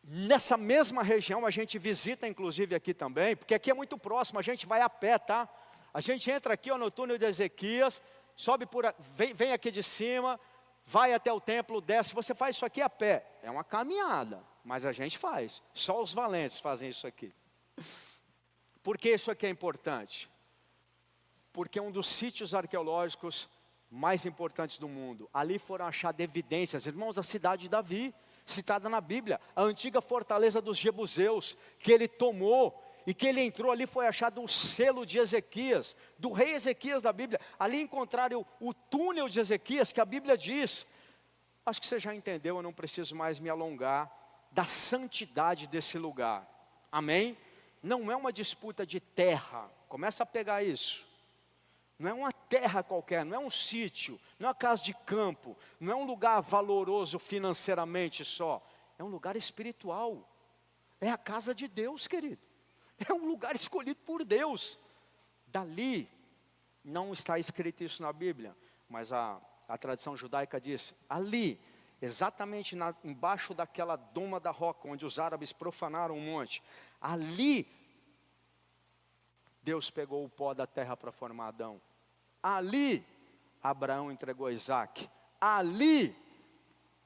[0.04, 4.42] nessa mesma região a gente visita, inclusive aqui também, porque aqui é muito próximo, a
[4.42, 5.48] gente vai a pé, tá?
[5.94, 8.02] A gente entra aqui ó, no túnel de Ezequias,
[8.36, 10.40] sobe por, vem, vem aqui de cima,
[10.84, 13.28] vai até o templo, desce, você faz isso aqui a pé.
[13.44, 15.62] É uma caminhada, mas a gente faz.
[15.72, 17.32] Só os valentes fazem isso aqui.
[18.82, 20.31] Por que isso aqui é importante?
[21.54, 23.50] Porque é um dos sítios arqueológicos
[23.90, 25.30] mais importantes do mundo.
[25.34, 28.14] Ali foram achadas evidências, irmãos, a cidade de Davi,
[28.46, 33.72] citada na Bíblia, a antiga fortaleza dos Jebuseus, que ele tomou e que ele entrou
[33.72, 37.40] ali foi achado o selo de Ezequias, do rei Ezequias da Bíblia.
[37.60, 40.86] Ali encontraram o, o túnel de Ezequias, que a Bíblia diz.
[41.66, 44.10] Acho que você já entendeu, eu não preciso mais me alongar
[44.52, 46.48] da santidade desse lugar.
[46.92, 47.38] Amém?
[47.82, 51.08] não é uma disputa de terra, começa a pegar isso.
[52.02, 55.56] Não é uma terra qualquer, não é um sítio, não é uma casa de campo,
[55.80, 58.66] não é um lugar valoroso financeiramente só,
[58.98, 60.28] é um lugar espiritual.
[61.00, 62.42] É a casa de Deus, querido.
[63.08, 64.80] É um lugar escolhido por Deus.
[65.48, 66.10] Dali,
[66.84, 68.56] não está escrito isso na Bíblia,
[68.90, 71.60] mas a, a tradição judaica diz: ali,
[72.02, 76.64] exatamente na, embaixo daquela doma da roca, onde os árabes profanaram o monte,
[77.00, 77.68] ali
[79.62, 81.82] Deus pegou o pó da terra para formar Adão.
[82.42, 83.06] Ali
[83.62, 85.10] Abraão entregou Isaac.
[85.40, 86.16] Ali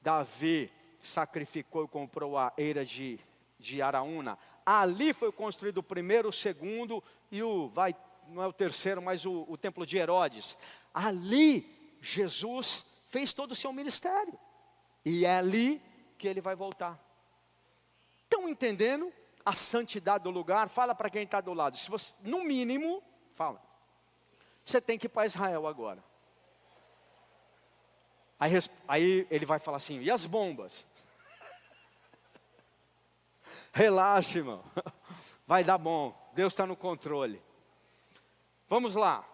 [0.00, 0.70] Davi
[1.02, 3.18] sacrificou e comprou a eira de,
[3.58, 4.38] de Araúna.
[4.64, 7.94] Ali foi construído o primeiro, o segundo e o, vai,
[8.28, 10.56] não é o terceiro, mas o, o templo de Herodes.
[10.92, 14.38] Ali Jesus fez todo o seu ministério.
[15.04, 15.80] E é ali
[16.18, 17.00] que ele vai voltar.
[18.24, 19.12] Estão entendendo
[19.44, 20.68] a santidade do lugar?
[20.68, 21.76] Fala para quem está do lado.
[21.76, 23.02] Se você, no mínimo,
[23.34, 23.62] fala.
[24.66, 26.02] Você tem que ir para Israel agora.
[28.38, 28.52] Aí,
[28.88, 30.84] aí ele vai falar assim: e as bombas?
[33.72, 34.64] Relaxe, irmão.
[35.46, 36.12] Vai dar bom.
[36.34, 37.40] Deus está no controle.
[38.66, 39.24] Vamos lá.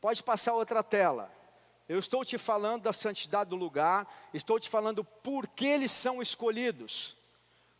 [0.00, 1.32] Pode passar outra tela.
[1.88, 6.20] Eu estou te falando da santidade do lugar, estou te falando por que eles são
[6.20, 7.16] escolhidos.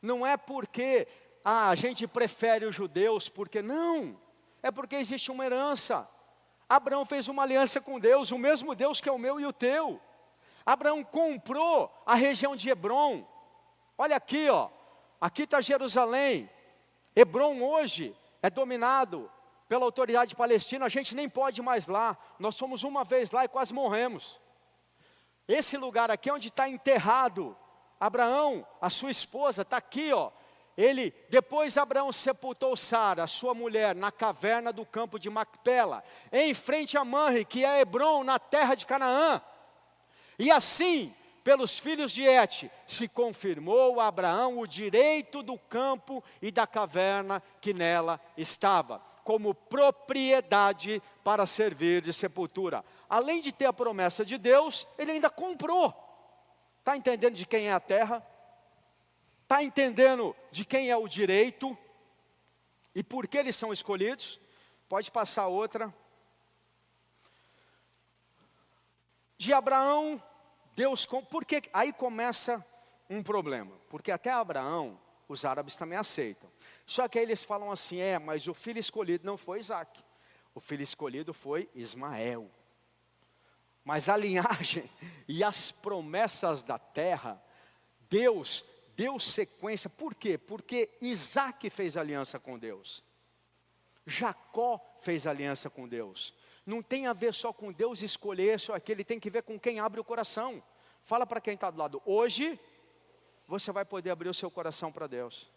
[0.00, 1.08] Não é porque
[1.44, 4.18] ah, a gente prefere os judeus, porque não.
[4.62, 6.08] É porque existe uma herança.
[6.68, 9.52] Abraão fez uma aliança com Deus, o mesmo Deus que é o meu e o
[9.52, 10.00] teu.
[10.66, 13.26] Abraão comprou a região de Hebron.
[13.96, 14.68] Olha aqui, ó.
[15.20, 16.48] Aqui está Jerusalém.
[17.16, 19.30] Hebron hoje é dominado
[19.66, 20.84] pela autoridade palestina.
[20.84, 22.16] A gente nem pode mais lá.
[22.38, 24.38] Nós fomos uma vez lá e quase morremos.
[25.46, 27.56] Esse lugar aqui é onde está enterrado
[28.00, 30.30] Abraão, a sua esposa, está aqui, ó.
[30.78, 36.96] Ele, depois Abraão sepultou Sara, sua mulher, na caverna do campo de Macpela, em frente
[36.96, 39.42] a Manre, que é Hebron, na terra de Canaã.
[40.38, 41.12] E assim,
[41.42, 47.42] pelos filhos de Et, se confirmou a Abraão o direito do campo e da caverna
[47.60, 52.84] que nela estava, como propriedade para servir de sepultura.
[53.10, 55.92] Além de ter a promessa de Deus, ele ainda comprou.
[56.78, 58.24] Está entendendo de quem é a terra?
[59.48, 61.74] Está entendendo de quem é o direito?
[62.94, 64.38] E por que eles são escolhidos?
[64.90, 65.90] Pode passar outra.
[69.38, 70.22] De Abraão,
[70.76, 71.06] Deus.
[71.30, 72.62] Porque aí começa
[73.08, 73.74] um problema.
[73.88, 76.52] Porque até Abraão, os árabes também aceitam.
[76.84, 80.04] Só que aí eles falam assim: é, mas o filho escolhido não foi Isaac.
[80.54, 82.50] O filho escolhido foi Ismael.
[83.82, 84.90] Mas a linhagem
[85.26, 87.42] e as promessas da terra,
[88.10, 88.62] Deus
[88.98, 89.88] deu sequência.
[89.88, 90.36] Por quê?
[90.36, 93.04] Porque Isaac fez aliança com Deus.
[94.04, 96.34] Jacó fez aliança com Deus.
[96.66, 99.78] Não tem a ver só com Deus escolher só aquele, tem que ver com quem
[99.78, 100.60] abre o coração.
[101.04, 102.58] Fala para quem está do lado, hoje
[103.46, 105.48] você vai poder abrir o seu coração para Deus.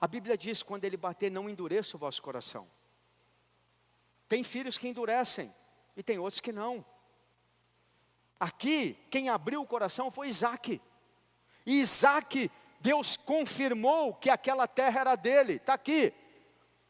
[0.00, 2.66] A Bíblia diz: quando ele bater, não endureça o vosso coração.
[4.26, 5.54] Tem filhos que endurecem,
[5.94, 6.84] e tem outros que não.
[8.40, 10.80] Aqui, quem abriu o coração foi Isaac.
[11.66, 12.50] E Isaac,
[12.80, 15.54] Deus confirmou que aquela terra era dele.
[15.54, 16.14] Está aqui,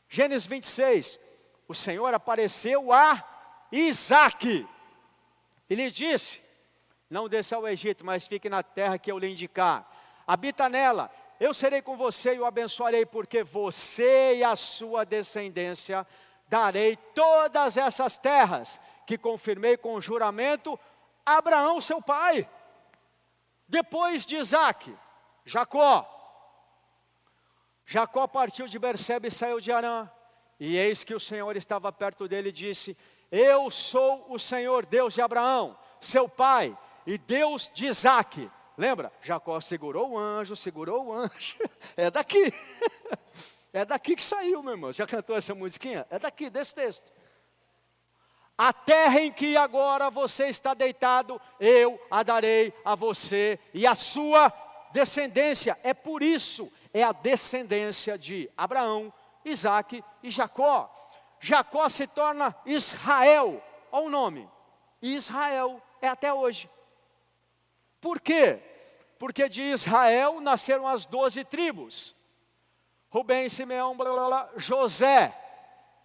[0.08, 1.18] Gênesis 26.
[1.66, 3.24] O Senhor apareceu a
[3.72, 4.68] Isaac.
[5.68, 6.40] E lhe disse:
[7.08, 9.90] Não desça ao Egito, mas fique na terra que eu lhe indicar.
[10.26, 11.10] Habita nela.
[11.38, 16.06] Eu serei com você e o abençoarei, porque você e a sua descendência
[16.48, 20.78] darei todas essas terras que confirmei com juramento
[21.24, 22.48] a Abraão, seu pai.
[23.68, 24.94] Depois de Isaac,
[25.44, 26.12] Jacó.
[27.84, 30.10] Jacó partiu de Berseba e saiu de Arã.
[30.58, 32.96] E eis que o Senhor estava perto dele e disse:
[33.30, 38.50] Eu sou o Senhor Deus de Abraão, seu pai, e Deus de Isaac.
[38.76, 39.12] Lembra?
[39.22, 41.56] Jacó segurou o anjo, segurou o anjo.
[41.96, 42.52] É daqui.
[43.72, 44.90] É daqui que saiu, meu irmão.
[44.90, 46.06] Já cantou essa musiquinha?
[46.08, 47.12] É daqui, desse texto.
[48.58, 53.94] A terra em que agora você está deitado, eu a darei a você e a
[53.94, 54.52] sua
[54.92, 55.78] descendência.
[55.82, 59.12] É por isso, é a descendência de Abraão,
[59.44, 60.90] Isaac e Jacó.
[61.38, 64.48] Jacó se torna Israel, olha o nome.
[65.02, 66.70] Israel é até hoje.
[68.00, 68.58] Por quê?
[69.18, 72.16] Porque de Israel nasceram as doze tribos.
[73.10, 75.34] Rubem, Simeão, blá, blá, blá, José,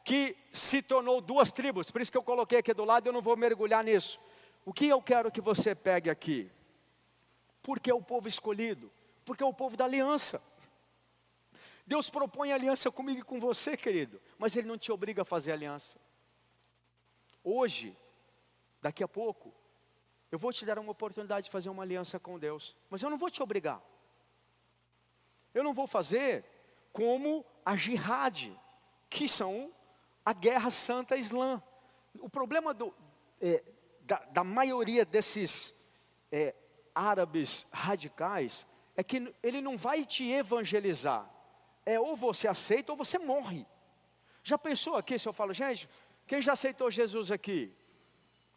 [0.04, 3.22] que se tornou duas tribos, por isso que eu coloquei aqui do lado, eu não
[3.22, 4.20] vou mergulhar nisso.
[4.66, 6.52] O que eu quero que você pegue aqui?
[7.62, 8.92] Porque é o povo escolhido,
[9.26, 10.42] porque é o povo da aliança.
[11.86, 15.52] Deus propõe aliança comigo e com você, querido, mas Ele não te obriga a fazer
[15.52, 16.00] aliança.
[17.44, 17.98] Hoje,
[18.82, 19.54] daqui a pouco,
[20.32, 23.18] eu vou te dar uma oportunidade de fazer uma aliança com Deus, mas eu não
[23.18, 23.82] vou te obrigar.
[25.54, 26.46] Eu não vou fazer
[26.94, 28.52] como a jihad,
[29.10, 29.72] que são
[30.26, 31.62] a guerra santa islã.
[32.20, 32.94] O problema do,
[33.40, 33.64] é,
[34.02, 35.74] da, da, maioria desses
[36.32, 36.54] é,
[36.94, 38.66] árabes radicais
[38.96, 41.30] é que ele não vai te evangelizar.
[41.86, 43.66] É ou você aceita ou você morre.
[44.44, 45.90] Já pensou aqui, se eu falo, gente,
[46.28, 47.76] quem já aceitou Jesus aqui?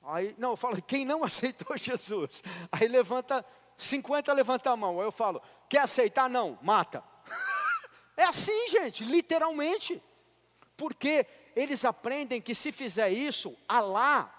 [0.02, 2.42] Aí, não, eu falo, quem não aceitou Jesus?
[2.70, 3.44] Aí levanta,
[3.76, 5.00] 50 levanta a mão.
[5.00, 6.28] Aí eu falo, quer aceitar?
[6.28, 7.02] Não, mata.
[8.16, 10.00] É assim, gente, literalmente.
[10.76, 14.32] Porque eles aprendem que se fizer isso, Alá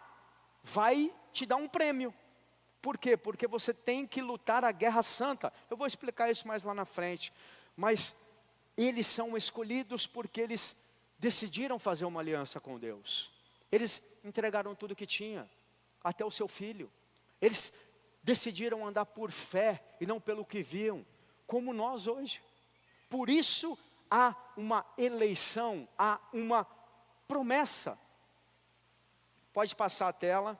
[0.63, 2.13] vai te dar um prêmio.
[2.81, 3.17] Por quê?
[3.17, 5.51] Porque você tem que lutar a guerra santa.
[5.69, 7.33] Eu vou explicar isso mais lá na frente.
[7.75, 8.15] Mas
[8.77, 10.75] eles são escolhidos porque eles
[11.17, 13.31] decidiram fazer uma aliança com Deus.
[13.71, 15.49] Eles entregaram tudo que tinha,
[16.03, 16.91] até o seu filho.
[17.41, 17.73] Eles
[18.21, 21.05] decidiram andar por fé e não pelo que viam,
[21.47, 22.41] como nós hoje.
[23.09, 23.77] Por isso
[24.09, 26.63] há uma eleição, há uma
[27.27, 27.97] promessa.
[29.53, 30.59] Pode passar a tela.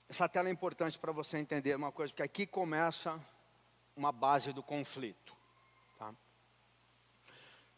[0.10, 3.20] Essa tela é importante para você entender uma coisa, porque aqui começa
[3.96, 5.36] uma base do conflito.
[6.00, 6.12] Tá?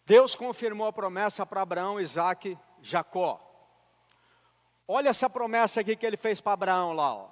[0.05, 3.37] Deus confirmou a promessa para Abraão, Isaac, Jacó.
[4.87, 7.13] Olha essa promessa aqui que ele fez para Abraão lá.
[7.13, 7.29] Ó.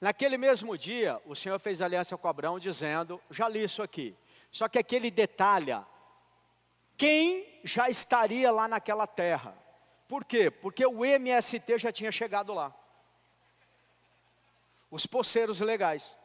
[0.00, 4.16] Naquele mesmo dia, o Senhor fez aliança com Abraão, dizendo: já li isso aqui.
[4.50, 5.86] Só que aqui ele detalha
[6.96, 9.54] quem já estaria lá naquela terra.
[10.08, 10.50] Por quê?
[10.50, 12.74] Porque o MST já tinha chegado lá
[14.96, 16.16] os poceiros legais.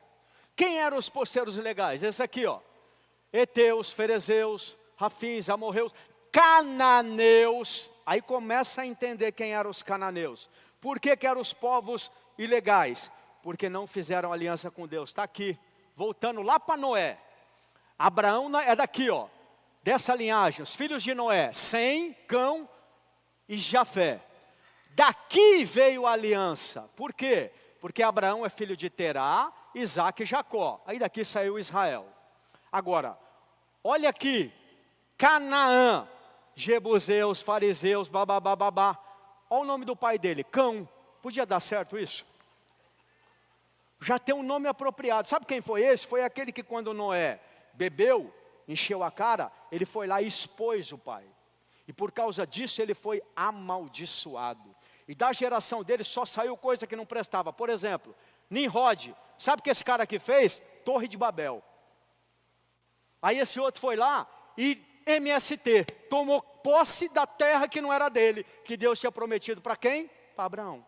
[0.55, 2.03] Quem eram os poceiros legais?
[2.03, 2.61] Esse aqui, ó.
[3.31, 5.93] Eteus, Ferezeus, Rafins, Amorreus,
[6.31, 7.91] Cananeus.
[8.05, 10.49] Aí começa a entender quem eram os cananeus.
[10.79, 13.11] Por que, que eram os povos ilegais?
[13.43, 15.09] Porque não fizeram aliança com Deus.
[15.09, 15.59] Está aqui,
[15.93, 17.19] voltando lá para Noé.
[17.99, 19.27] Abraão é daqui, ó.
[19.83, 22.69] Dessa linhagem, os filhos de Noé, Sem, Cão
[23.49, 24.21] e Jafé.
[24.91, 26.89] Daqui veio a aliança.
[26.95, 27.51] Por quê?
[27.81, 30.81] Porque Abraão é filho de Terá, Isaac e Jacó.
[30.85, 32.07] Aí daqui saiu Israel.
[32.71, 33.17] Agora,
[33.83, 34.53] olha aqui,
[35.17, 36.07] Canaã,
[36.55, 38.97] Jebuseus, fariseus, babá, babá.
[39.49, 40.87] Olha o nome do pai dele, Cão.
[41.23, 42.23] Podia dar certo isso?
[43.99, 45.27] Já tem um nome apropriado.
[45.27, 46.05] Sabe quem foi esse?
[46.05, 47.39] Foi aquele que quando Noé
[47.73, 48.33] bebeu,
[48.67, 51.25] encheu a cara, ele foi lá e expôs o pai.
[51.87, 54.75] E por causa disso ele foi amaldiçoado.
[55.07, 57.51] E da geração dele só saiu coisa que não prestava.
[57.51, 58.15] Por exemplo,
[58.49, 59.15] Nimrod.
[59.37, 60.61] Sabe o que esse cara aqui fez?
[60.85, 61.63] Torre de Babel.
[63.21, 64.27] Aí esse outro foi lá
[64.57, 69.75] e MST, tomou posse da terra que não era dele, que Deus tinha prometido para
[69.75, 70.09] quem?
[70.35, 70.85] Para Abraão.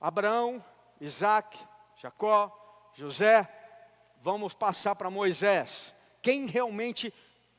[0.00, 0.64] Abraão,
[1.00, 1.58] Isaac,
[1.96, 3.48] Jacó, José,
[4.20, 5.94] vamos passar para Moisés.
[6.22, 7.12] Quem realmente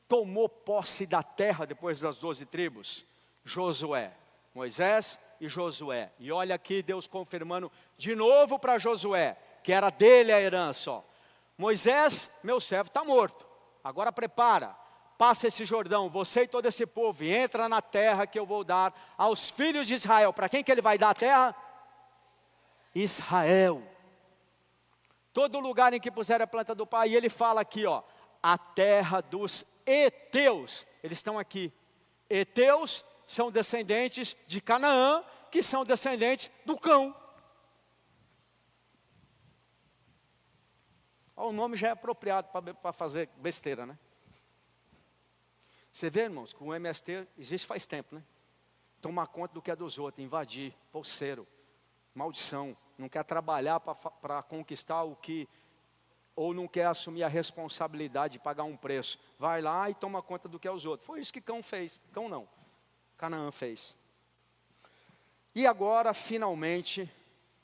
[0.09, 3.05] tomou posse da terra depois das doze tribos?
[3.45, 4.11] Josué.
[4.53, 6.11] Moisés e Josué.
[6.19, 10.91] E olha aqui Deus confirmando de novo para Josué, que era dele a herança.
[10.91, 11.03] Ó.
[11.55, 13.47] Moisés, meu servo, está morto.
[13.83, 14.75] Agora prepara,
[15.17, 18.63] passa esse Jordão, você e todo esse povo, e entra na terra que eu vou
[18.63, 20.33] dar aos filhos de Israel.
[20.33, 21.55] Para quem que ele vai dar a terra?
[22.95, 23.83] Israel.
[25.31, 28.01] Todo lugar em que puser a planta do pai, e ele fala aqui, ó,
[28.41, 31.71] a terra dos Eteus, eles estão aqui.
[32.29, 37.15] Eteus são descendentes de Canaã, que são descendentes do cão.
[41.35, 42.49] O nome já é apropriado
[42.81, 43.97] para fazer besteira, né?
[45.91, 48.23] Você vê, irmãos, que o MST existe faz tempo, né?
[49.01, 51.47] Tomar conta do que é dos outros, invadir, pulseiro,
[52.13, 55.47] maldição, não quer trabalhar para conquistar o que
[56.41, 59.19] ou não quer assumir a responsabilidade de pagar um preço.
[59.37, 61.05] Vai lá e toma conta do que é os outros.
[61.05, 61.99] Foi isso que Cão fez.
[62.13, 62.47] Cão não.
[63.17, 63.93] Canaã fez.
[65.53, 67.11] E agora, finalmente,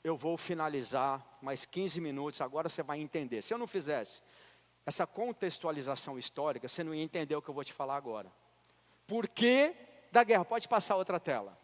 [0.04, 2.42] eu vou finalizar mais 15 minutos.
[2.42, 3.40] Agora você vai entender.
[3.40, 4.20] Se eu não fizesse
[4.84, 8.30] essa contextualização histórica, você não ia entender o que eu vou te falar agora.
[9.06, 9.74] Por que
[10.12, 10.44] da guerra?
[10.44, 11.58] Pode passar outra tela.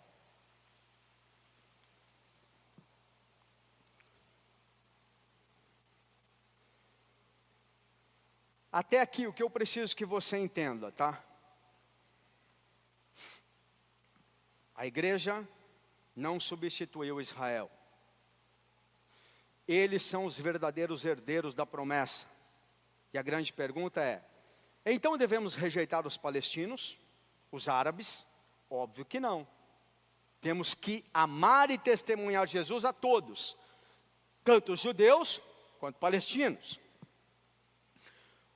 [8.73, 11.23] Até aqui o que eu preciso que você entenda, tá?
[14.75, 15.47] A igreja
[16.17, 17.71] não substituiu Israel.
[19.69, 22.27] Eles são os verdadeiros herdeiros da promessa.
[23.13, 24.25] E a grande pergunta é:
[24.87, 26.99] então devemos rejeitar os palestinos,
[27.51, 28.27] os árabes?
[28.71, 29.47] Óbvio que não.
[30.41, 33.57] Temos que amar e testemunhar Jesus a todos,
[34.43, 35.43] tanto os judeus
[35.79, 36.81] quanto palestinos.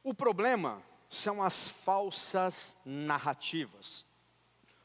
[0.07, 0.81] O problema
[1.11, 4.07] são as falsas narrativas,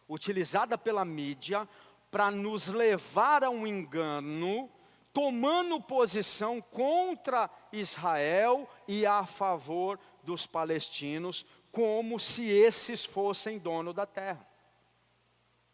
[0.10, 1.70] utilizada pela mídia
[2.10, 4.68] para nos levar a um engano,
[5.14, 14.08] tomando posição contra Israel e a favor dos palestinos, como se esses fossem dono da
[14.08, 14.50] terra.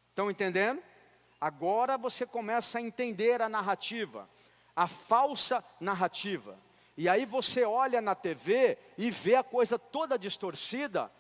[0.10, 0.84] Estão entendendo?
[1.40, 4.30] Agora você começa a entender a narrativa,
[4.76, 6.67] a falsa narrativa.
[6.98, 11.12] E aí você olha na TV e vê a coisa toda distorcida,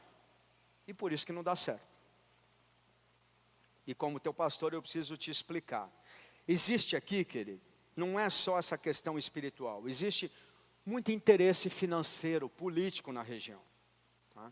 [0.88, 1.86] e por isso que não dá certo.
[3.86, 5.89] E como teu pastor, eu preciso te explicar.
[6.47, 7.61] Existe aqui, querido,
[7.95, 10.32] não é só essa questão espiritual, existe
[10.84, 13.61] muito interesse financeiro, político na região.
[14.34, 14.51] Tá?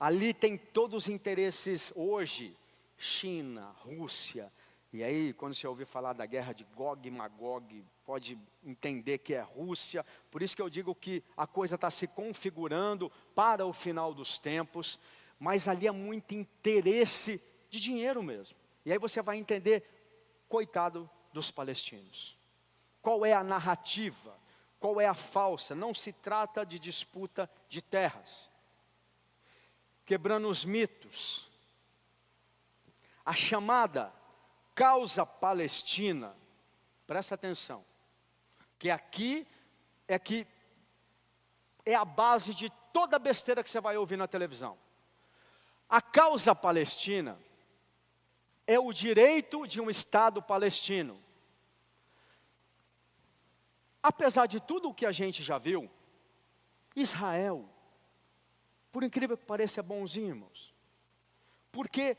[0.00, 2.56] Ali tem todos os interesses hoje,
[2.98, 4.52] China, Rússia,
[4.94, 9.34] e aí, quando você ouvir falar da guerra de Gog e Magog, pode entender que
[9.34, 10.06] é Rússia.
[10.30, 14.38] Por isso que eu digo que a coisa está se configurando para o final dos
[14.38, 15.00] tempos.
[15.36, 18.56] Mas ali há muito interesse de dinheiro mesmo.
[18.86, 19.82] E aí você vai entender
[20.48, 22.38] Coitado dos palestinos.
[23.02, 24.38] Qual é a narrativa?
[24.78, 25.74] Qual é a falsa?
[25.74, 28.48] Não se trata de disputa de terras.
[30.06, 31.50] Quebrando os mitos.
[33.24, 34.12] A chamada
[34.74, 36.36] causa palestina,
[37.06, 37.84] presta atenção,
[38.78, 39.46] que aqui
[40.08, 40.46] é que
[41.84, 44.78] é a base de toda besteira que você vai ouvir na televisão.
[45.88, 47.38] A causa palestina
[48.66, 51.22] é o direito de um Estado palestino.
[54.02, 55.90] Apesar de tudo o que a gente já viu,
[56.96, 57.68] Israel,
[58.90, 60.74] por incrível que pareça, é bonzinho, irmãos.
[61.70, 62.16] Porque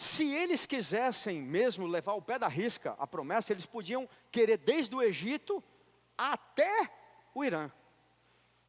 [0.00, 4.94] se eles quisessem mesmo levar o pé da risca a promessa, eles podiam querer desde
[4.94, 5.60] o Egito
[6.16, 6.88] até
[7.34, 7.68] o Irã.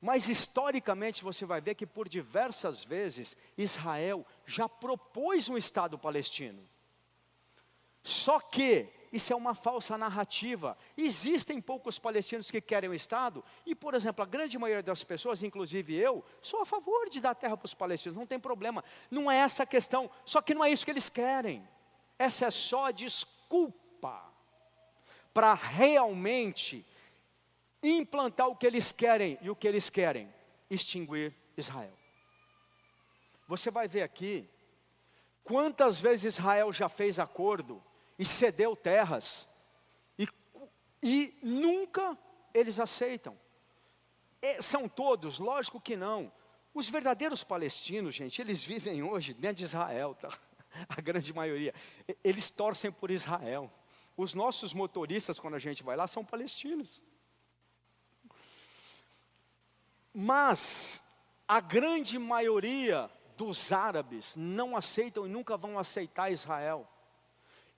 [0.02, 6.68] Mas historicamente você vai ver que por diversas vezes Israel já propôs um Estado palestino.
[8.02, 10.78] Só que isso é uma falsa narrativa.
[10.97, 15.43] Existem poucos palestinos que querem o Estado, e, por exemplo, a grande maioria das pessoas,
[15.43, 18.84] inclusive eu, sou a favor de dar terra para os palestinos, não tem problema.
[19.10, 21.68] Não é essa a questão, só que não é isso que eles querem.
[22.18, 24.24] Essa é só desculpa
[25.34, 26.86] para realmente
[27.82, 30.32] implantar o que eles querem, e o que eles querem?
[30.70, 31.93] Extinguir Israel.
[33.47, 34.47] Você vai ver aqui,
[35.43, 37.82] quantas vezes Israel já fez acordo
[38.20, 39.47] e cedeu terras,
[40.17, 40.28] e,
[41.01, 42.17] e nunca
[42.53, 43.39] eles aceitam.
[44.41, 45.39] E são todos?
[45.39, 46.30] Lógico que não.
[46.74, 50.30] Os verdadeiros palestinos, gente, eles vivem hoje dentro de Israel, tá?
[50.89, 51.74] A grande maioria.
[52.24, 53.72] Eles torcem por Israel.
[54.17, 57.03] Os nossos motoristas, quando a gente vai lá, são palestinos.
[60.13, 61.01] Mas
[61.47, 66.88] a grande maioria dos árabes não aceitam e nunca vão aceitar Israel.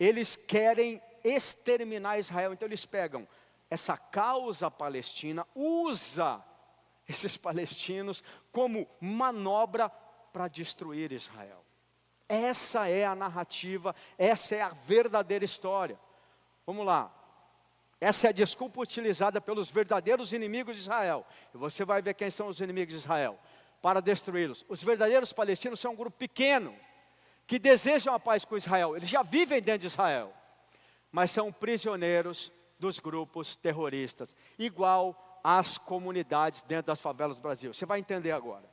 [0.01, 3.27] Eles querem exterminar Israel, então eles pegam
[3.69, 6.43] essa causa palestina, usa
[7.07, 9.89] esses palestinos como manobra
[10.33, 11.63] para destruir Israel.
[12.27, 15.99] Essa é a narrativa, essa é a verdadeira história.
[16.65, 17.13] Vamos lá,
[17.99, 21.27] essa é a desculpa utilizada pelos verdadeiros inimigos de Israel.
[21.53, 23.37] E você vai ver quem são os inimigos de Israel
[23.83, 24.65] para destruí-los.
[24.67, 26.75] Os verdadeiros palestinos são um grupo pequeno
[27.51, 28.95] que desejam a paz com Israel.
[28.95, 30.33] Eles já vivem dentro de Israel,
[31.11, 32.49] mas são prisioneiros
[32.79, 37.73] dos grupos terroristas, igual às comunidades dentro das favelas do Brasil.
[37.73, 38.63] Você vai entender agora.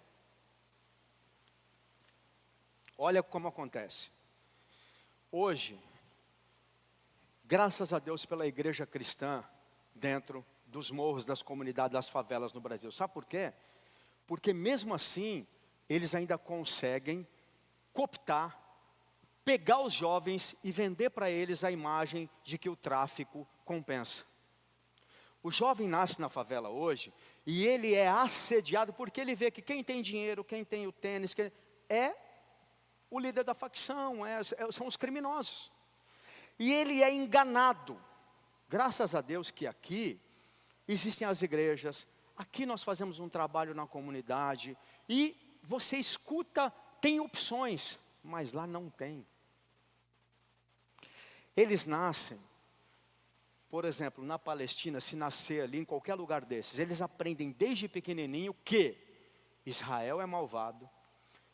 [2.97, 4.13] Olha como acontece.
[5.33, 5.77] Hoje,
[7.45, 9.43] Graças a Deus pela igreja cristã
[9.95, 12.93] dentro dos morros, das comunidades, das favelas no Brasil.
[12.93, 13.55] Sabe por quê?
[14.27, 15.47] Porque mesmo assim,
[15.89, 17.27] eles ainda conseguem
[17.91, 18.68] cooptar,
[19.49, 24.27] pegar os jovens e vender para eles a imagem de que o tráfico compensa.
[25.43, 27.15] O jovem nasce na favela hoje
[27.47, 31.35] e ele é assediado porque ele vê que quem tem dinheiro, quem tem o tênis,
[31.89, 32.15] é
[33.11, 35.73] o líder da facção, é, são os criminosos
[36.59, 37.99] e ele é enganado.
[38.69, 40.21] Graças a Deus que aqui
[40.87, 44.77] existem as igrejas, aqui nós fazemos um trabalho na comunidade
[45.09, 46.71] e você escuta,
[47.01, 49.27] tem opções, mas lá não tem.
[51.59, 52.39] Eles nascem,
[53.69, 58.55] por exemplo, na Palestina, se nascer ali em qualquer lugar desses, eles aprendem desde pequenininho
[58.65, 58.97] que
[59.67, 60.89] Israel é malvado,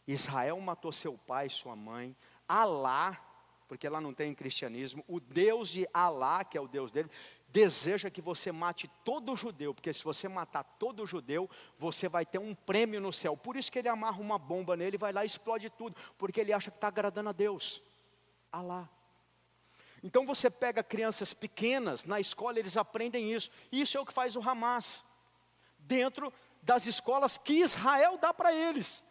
[0.06, 2.14] Israel matou seu pai, sua mãe,
[2.46, 3.18] Alá
[3.66, 5.02] porque lá não tem cristianismo.
[5.08, 7.10] O Deus de Alá, que é o Deus dele,
[7.48, 11.48] deseja que você mate todo judeu, porque se você matar todo judeu,
[11.78, 13.36] você vai ter um prêmio no céu.
[13.36, 16.40] Por isso que ele amarra uma bomba nele e vai lá e explode tudo, porque
[16.40, 17.82] ele acha que está agradando a Deus.
[18.52, 18.86] Alá.
[20.04, 23.50] Então você pega crianças pequenas, na escola eles aprendem isso.
[23.72, 25.02] Isso é o que faz o Hamas,
[25.78, 26.30] dentro
[26.60, 29.02] das escolas que Israel dá para eles.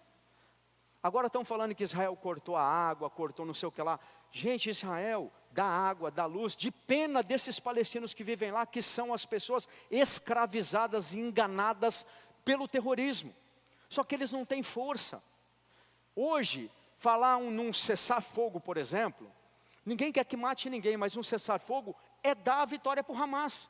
[1.01, 3.99] Agora estão falando que Israel cortou a água, cortou não sei o que lá.
[4.31, 9.11] Gente, Israel dá água, dá luz, de pena desses palestinos que vivem lá, que são
[9.11, 12.05] as pessoas escravizadas e enganadas
[12.45, 13.33] pelo terrorismo.
[13.89, 15.23] Só que eles não têm força.
[16.15, 16.69] Hoje,
[16.99, 19.29] falar um, num cessar-fogo, por exemplo,
[19.85, 23.69] ninguém quer que mate ninguém, mas um cessar-fogo é dar a vitória para o Hamas.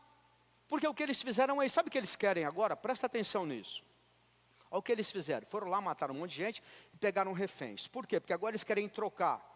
[0.68, 2.76] Porque o que eles fizeram é, sabe o que eles querem agora?
[2.76, 3.84] Presta atenção nisso.
[4.72, 5.46] Olha o que eles fizeram.
[5.48, 7.88] Foram lá, mataram um monte de gente e pegaram reféns.
[7.88, 8.20] Por quê?
[8.20, 9.52] Porque agora eles querem trocar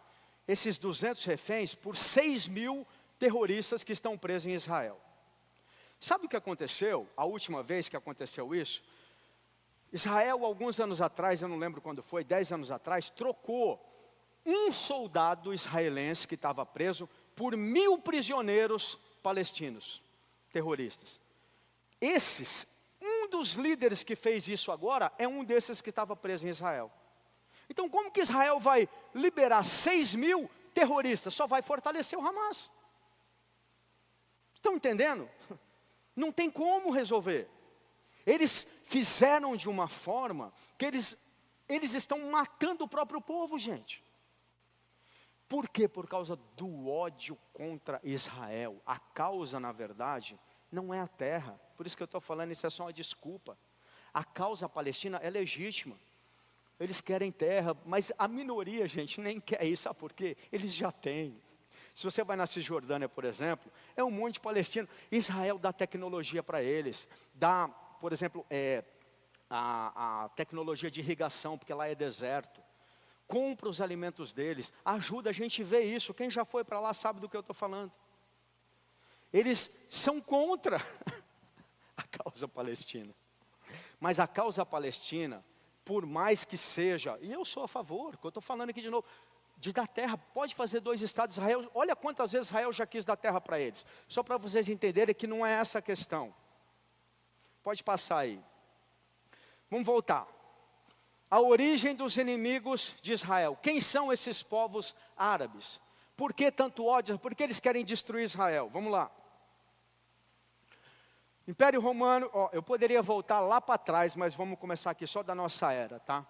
[0.47, 2.85] esses 200 reféns por 6 mil
[3.17, 4.99] terroristas que estão presos em Israel.
[5.99, 7.09] Sabe o que aconteceu?
[7.17, 8.83] A última vez que aconteceu isso?
[9.91, 13.83] Israel, alguns anos atrás, eu não lembro quando foi, 10 anos atrás, trocou
[14.47, 20.01] um soldado israelense que estava preso por mil prisioneiros palestinos,
[20.53, 21.19] terroristas.
[21.99, 22.65] Esses,
[23.01, 26.89] um dos líderes que fez isso agora, é um desses que estava preso em Israel.
[27.69, 31.33] Então, como que Israel vai liberar seis mil terroristas?
[31.33, 32.71] Só vai fortalecer o Hamas.
[34.55, 35.29] Estão entendendo?
[36.15, 37.49] Não tem como resolver.
[38.25, 41.17] Eles fizeram de uma forma que eles,
[41.67, 44.06] eles estão matando o próprio povo, gente.
[45.47, 45.87] Por quê?
[45.87, 48.81] Por causa do ódio contra Israel.
[48.85, 50.39] A causa, na verdade,
[50.71, 51.59] não é a terra.
[51.75, 53.57] Por isso que eu estou falando, isso é só uma desculpa.
[54.13, 55.95] A causa palestina é legítima.
[56.79, 59.83] Eles querem terra, mas a minoria, gente, nem quer isso.
[59.83, 60.37] Sabe por quê?
[60.51, 61.41] Eles já têm.
[61.93, 64.87] Se você vai na Cisjordânia, por exemplo, é um monte de palestino.
[65.11, 67.67] Israel dá tecnologia para eles, dá,
[67.99, 68.83] por exemplo, é,
[69.49, 72.61] a, a tecnologia de irrigação, porque lá é deserto.
[73.27, 76.13] Compra os alimentos deles, ajuda a gente ver isso.
[76.13, 77.91] Quem já foi para lá sabe do que eu estou falando.
[79.33, 80.77] Eles são contra
[81.97, 83.13] a causa palestina.
[83.99, 85.43] Mas a causa palestina,
[85.83, 88.89] por mais que seja, e eu sou a favor, que eu estou falando aqui de
[88.89, 89.05] novo,
[89.57, 91.69] de dar terra, pode fazer dois estados Israel.
[91.73, 93.85] Olha quantas vezes Israel já quis dar terra para eles.
[94.07, 96.33] Só para vocês entenderem que não é essa a questão.
[97.63, 98.41] Pode passar aí.
[99.69, 100.36] Vamos voltar.
[101.29, 103.57] A origem dos inimigos de Israel.
[103.61, 105.81] Quem são esses povos árabes?
[106.15, 107.19] Por que tanto ódio?
[107.19, 108.69] Por que eles querem destruir Israel?
[108.71, 109.11] Vamos lá.
[111.47, 115.33] Império Romano, ó, eu poderia voltar lá para trás, mas vamos começar aqui só da
[115.33, 116.25] nossa era, tá?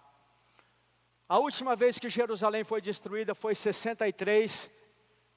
[1.28, 4.70] A última vez que Jerusalém foi destruída foi 63,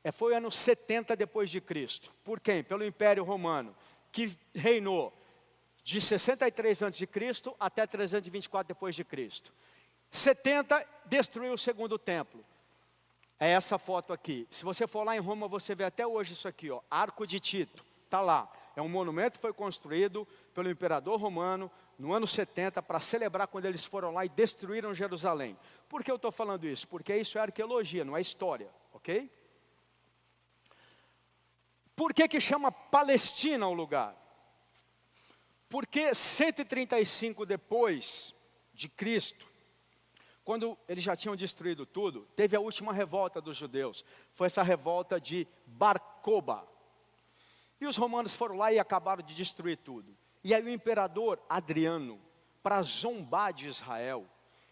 [0.03, 2.13] é, foi ano 70 depois de Cristo.
[2.23, 2.63] Por quem?
[2.63, 3.75] Pelo Império Romano,
[4.11, 5.11] que reinou
[5.83, 9.53] de 63 antes de Cristo até 324 depois de Cristo.
[10.11, 12.43] 70 destruiu o segundo templo.
[13.39, 14.47] É essa foto aqui.
[14.51, 17.39] Se você for lá em Roma, você vê até hoje isso aqui, ó, Arco de
[17.39, 17.83] Tito.
[18.05, 18.51] Está lá.
[18.75, 23.65] É um monumento que foi construído pelo imperador romano no ano 70 para celebrar quando
[23.65, 25.57] eles foram lá e destruíram Jerusalém.
[25.89, 26.87] Por que eu estou falando isso?
[26.87, 29.29] Porque isso é arqueologia, não é história, ok?
[31.95, 34.15] Por que, que chama Palestina o lugar?
[35.71, 38.35] Porque 135 depois
[38.73, 39.47] de Cristo,
[40.43, 44.03] quando eles já tinham destruído tudo, teve a última revolta dos judeus.
[44.33, 46.67] Foi essa revolta de Barcoba.
[47.79, 50.13] E os romanos foram lá e acabaram de destruir tudo.
[50.43, 52.19] E aí o imperador Adriano,
[52.61, 54.27] para zombar de Israel,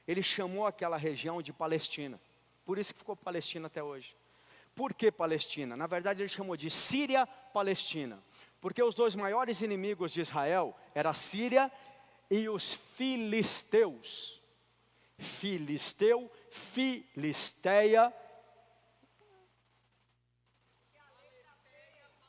[0.05, 2.19] ele chamou aquela região de Palestina.
[2.65, 4.17] Por isso que ficou Palestina até hoje.
[4.75, 5.77] Por que Palestina?
[5.77, 8.21] Na verdade ele chamou de Síria Palestina.
[8.61, 11.71] Porque os dois maiores inimigos de Israel eram a Síria
[12.29, 14.41] e os filisteus.
[15.17, 18.13] Filisteu, Filisteia.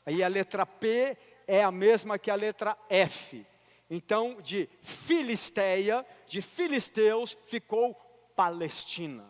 [0.05, 1.17] Aí a letra P
[1.47, 3.45] é a mesma que a letra F.
[3.89, 7.93] Então, de Filisteia, de filisteus, ficou
[8.35, 9.29] Palestina.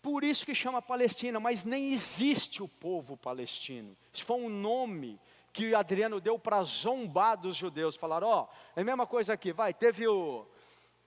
[0.00, 3.96] Por isso que chama Palestina, mas nem existe o povo palestino.
[4.12, 5.20] Isso foi um nome
[5.56, 7.96] que Adriano deu para zombar dos judeus.
[7.96, 10.46] Falaram, ó, oh, é a mesma coisa aqui, vai, teve o.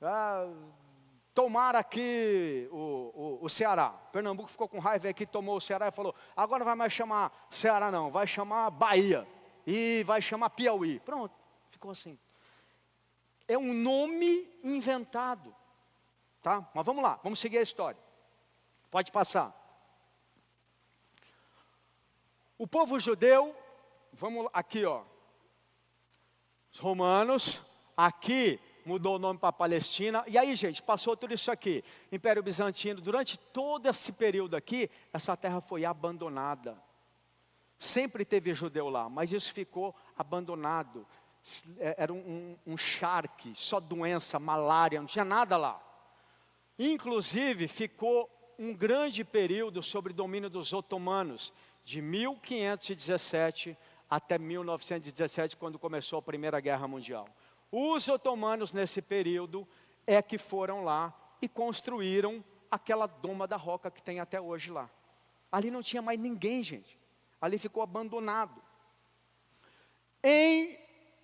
[0.01, 0.51] Ah,
[1.35, 3.91] tomar aqui o, o, o, Ceará.
[4.11, 7.47] Pernambuco ficou com raiva aqui, tomou o Ceará e falou: agora não vai mais chamar
[7.51, 9.27] Ceará, não, vai chamar Bahia
[9.67, 10.99] e vai chamar Piauí.
[11.01, 11.35] Pronto,
[11.69, 12.17] ficou assim.
[13.47, 15.55] É um nome inventado.
[16.41, 16.67] Tá?
[16.73, 18.01] Mas vamos lá, vamos seguir a história.
[18.89, 19.55] Pode passar.
[22.57, 23.55] O povo judeu,
[24.13, 25.03] vamos aqui, ó.
[26.71, 27.61] Os romanos,
[27.95, 30.23] aqui mudou o nome para Palestina.
[30.27, 31.83] E aí, gente, passou tudo isso aqui.
[32.11, 36.81] Império Bizantino, durante todo esse período aqui, essa terra foi abandonada.
[37.77, 41.07] Sempre teve judeu lá, mas isso ficou abandonado.
[41.77, 45.81] É, era um, um, um charque, só doença, malária, não tinha nada lá.
[46.77, 51.53] Inclusive, ficou um grande período sob domínio dos otomanos,
[51.85, 53.77] de 1517
[54.09, 57.27] até 1917, quando começou a Primeira Guerra Mundial.
[57.71, 59.67] Os otomanos, nesse período,
[60.07, 64.89] é que foram lá e construíram aquela doma da roca que tem até hoje lá.
[65.51, 66.99] Ali não tinha mais ninguém, gente
[67.41, 68.61] ali ficou abandonado.
[70.23, 70.77] Em,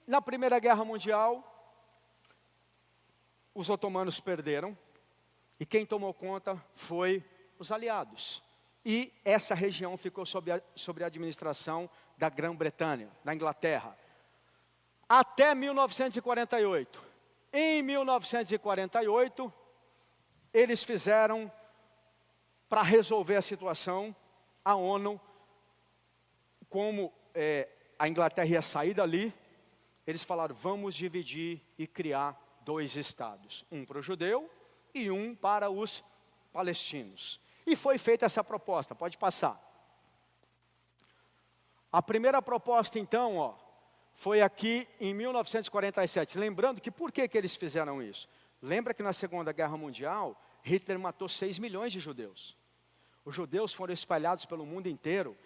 [0.07, 1.51] na Primeira Guerra Mundial,
[3.53, 4.77] os otomanos perderam,
[5.59, 7.23] e quem tomou conta foi
[7.57, 8.43] os aliados.
[8.85, 13.97] E essa região ficou sob a, sob a administração da Grã-Bretanha, da Inglaterra,
[15.07, 17.03] até 1948.
[17.53, 19.53] Em 1948,
[20.53, 21.51] eles fizeram,
[22.67, 24.15] para resolver a situação,
[24.63, 25.19] a ONU
[26.69, 29.33] como é, a Inglaterra ia sair dali,
[30.05, 34.49] eles falaram: vamos dividir e criar dois estados, um para o judeu
[34.93, 36.03] e um para os
[36.51, 37.39] palestinos.
[37.65, 39.61] E foi feita essa proposta, pode passar.
[41.95, 43.53] A primeira proposta, então, ó,
[44.15, 46.37] foi aqui em 1947.
[46.37, 48.27] Lembrando que por que, que eles fizeram isso?
[48.61, 52.57] Lembra que na Segunda Guerra Mundial, Hitler matou 6 milhões de judeus.
[53.23, 55.37] Os judeus foram espalhados pelo mundo inteiro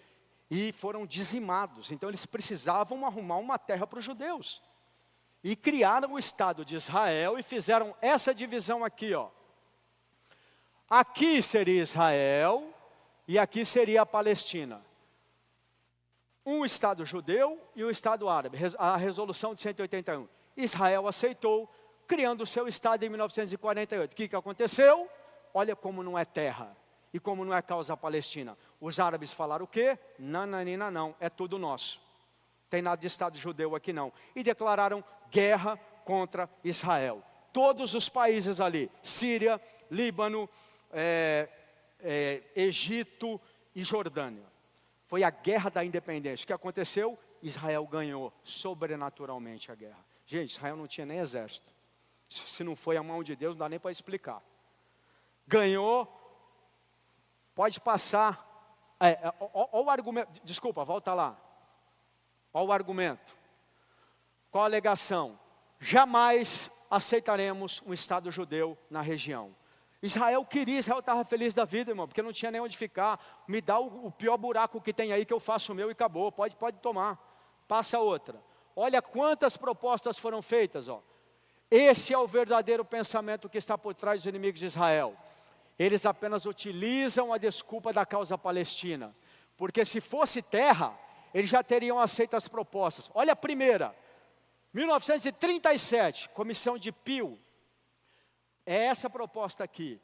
[0.50, 1.92] e foram dizimados.
[1.92, 4.60] Então eles precisavam arrumar uma terra para os judeus.
[5.44, 9.30] E criaram o Estado de Israel e fizeram essa divisão aqui, ó.
[10.90, 12.74] Aqui seria Israel
[13.28, 14.89] e aqui seria a Palestina
[16.46, 20.28] um Estado judeu e um Estado árabe, a resolução de 181.
[20.56, 21.70] Israel aceitou,
[22.08, 24.12] criando o seu Estado em 1948.
[24.12, 25.10] O que, que aconteceu?
[25.54, 26.76] Olha como não é terra
[27.14, 28.58] e como não é causa palestina.
[28.80, 29.98] Os árabes falaram o quê?
[30.18, 32.02] Nananina não, é tudo nosso.
[32.70, 34.14] Tem nada de Estado judeu aqui não.
[34.36, 37.24] E declararam guerra contra Israel.
[37.52, 39.60] Todos os países ali, Síria,
[39.90, 40.48] Líbano,
[40.92, 41.50] é,
[42.00, 43.42] é, Egito
[43.76, 44.46] e Jordânia.
[45.10, 46.44] Foi a guerra da independência.
[46.44, 47.18] O que aconteceu?
[47.42, 50.06] Israel ganhou sobrenaturalmente a guerra.
[50.24, 51.74] Gente, Israel não tinha nem exército.
[52.30, 54.40] Se não foi a mão de Deus, não dá nem para explicar.
[55.48, 56.08] Ganhou,
[57.56, 58.46] pode passar.
[59.00, 61.36] É, é o argumento, desculpa, volta lá.
[62.54, 63.36] Olha o argumento.
[64.52, 65.40] Qual a alegação?
[65.80, 69.56] Jamais aceitaremos um Estado judeu na região.
[70.02, 73.44] Israel queria, Israel estava feliz da vida, irmão, porque não tinha nem onde ficar.
[73.48, 75.92] Me dá o, o, pior buraco que tem aí que eu faço o meu e
[75.92, 76.32] acabou.
[76.32, 77.20] Pode, pode tomar.
[77.68, 78.42] Passa outra.
[78.76, 81.04] Olha quantas propostas foram feitas, ó.
[81.70, 85.16] Esse é o verdadeiro pensamento que está por trás dos inimigos de Israel.
[85.78, 89.16] Eles apenas utilizam a desculpa da causa palestina.
[89.56, 90.98] Porque se fosse terra,
[91.34, 93.12] eles já teriam aceito as propostas.
[93.14, 93.94] Olha a primeira.
[94.74, 97.38] 1937, comissão de Pio,
[98.70, 100.00] é essa a proposta aqui.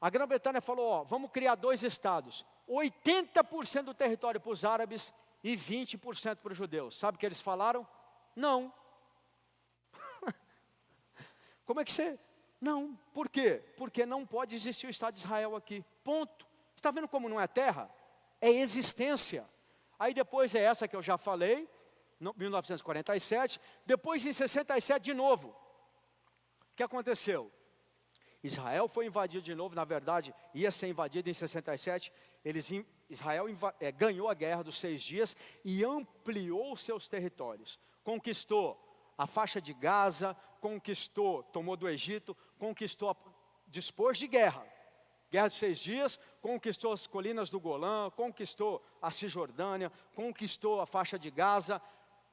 [0.00, 5.12] A Grã-Bretanha falou: ó, vamos criar dois estados, 80% do território para os árabes
[5.44, 6.96] e 20% para os judeus.
[6.96, 7.86] Sabe o que eles falaram?
[8.34, 8.72] Não.
[11.66, 12.18] Como é que você.
[12.58, 12.98] Não.
[13.12, 13.62] Por quê?
[13.76, 15.84] Porque não pode existir o Estado de Israel aqui.
[16.02, 16.46] Ponto.
[16.74, 17.90] Está vendo como não é terra?
[18.40, 19.46] É existência.
[19.98, 21.68] Aí depois é essa que eu já falei,
[22.18, 23.60] 1947.
[23.84, 25.48] Depois em 67 de novo.
[26.72, 27.52] O que aconteceu?
[28.42, 32.12] Israel foi invadido de novo, na verdade, ia ser invadido em 67.
[32.44, 32.70] Eles,
[33.08, 33.46] Israel
[33.78, 37.78] é, ganhou a guerra dos seis dias e ampliou seus territórios.
[38.02, 38.78] Conquistou
[39.16, 43.16] a faixa de Gaza, conquistou, tomou do Egito, conquistou,
[43.68, 44.66] dispôs de guerra.
[45.30, 51.18] Guerra de seis dias, conquistou as colinas do Golã, conquistou a Cisjordânia, conquistou a faixa
[51.18, 51.80] de Gaza.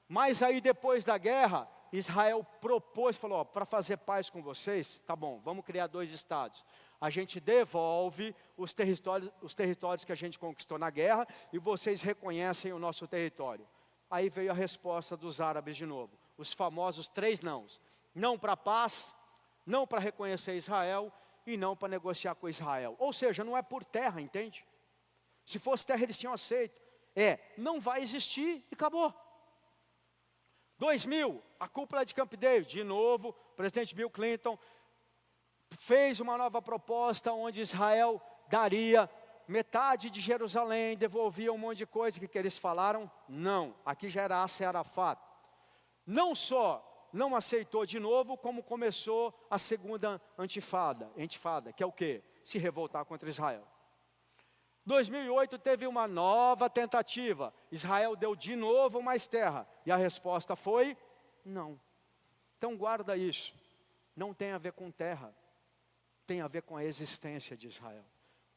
[0.08, 5.40] Mas aí depois da guerra, Israel propôs, falou: para fazer paz com vocês, tá bom,
[5.44, 6.66] vamos criar dois estados.
[7.02, 12.02] A gente devolve os territórios, os territórios que a gente conquistou na guerra e vocês
[12.02, 13.68] reconhecem o nosso território.
[14.10, 17.80] Aí veio a resposta dos árabes de novo, os famosos três nãos:
[18.14, 19.16] não para paz,
[19.66, 21.12] não para reconhecer Israel
[21.46, 22.96] e não para negociar com Israel.
[23.00, 24.66] Ou seja, não é por terra, entende?
[25.46, 26.82] Se fosse terra, eles tinham aceito.
[27.16, 29.14] É, não vai existir e acabou.
[30.80, 34.58] 2000, a cúpula de Camp David, de novo, o presidente Bill Clinton
[35.72, 39.10] fez uma nova proposta onde Israel daria
[39.46, 44.22] metade de Jerusalém, devolvia um monte de coisa que, que eles falaram, não, aqui já
[44.22, 45.20] era Asa Arafat.
[46.06, 51.92] Não só não aceitou de novo, como começou a segunda antifada, antifada, que é o
[51.92, 52.24] que?
[52.44, 53.68] Se revoltar contra Israel.
[54.90, 57.54] 2008 teve uma nova tentativa.
[57.72, 59.68] Israel deu de novo mais terra.
[59.86, 60.98] E a resposta foi:
[61.46, 61.80] não.
[62.58, 63.54] Então guarda isso.
[64.16, 65.32] Não tem a ver com terra.
[66.26, 68.04] Tem a ver com a existência de Israel.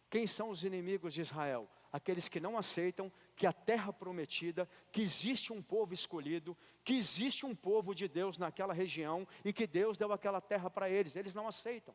[0.09, 1.69] Quem são os inimigos de Israel?
[1.93, 7.45] Aqueles que não aceitam que a terra prometida, que existe um povo escolhido, que existe
[7.45, 11.15] um povo de Deus naquela região e que Deus deu aquela terra para eles.
[11.15, 11.95] Eles não aceitam.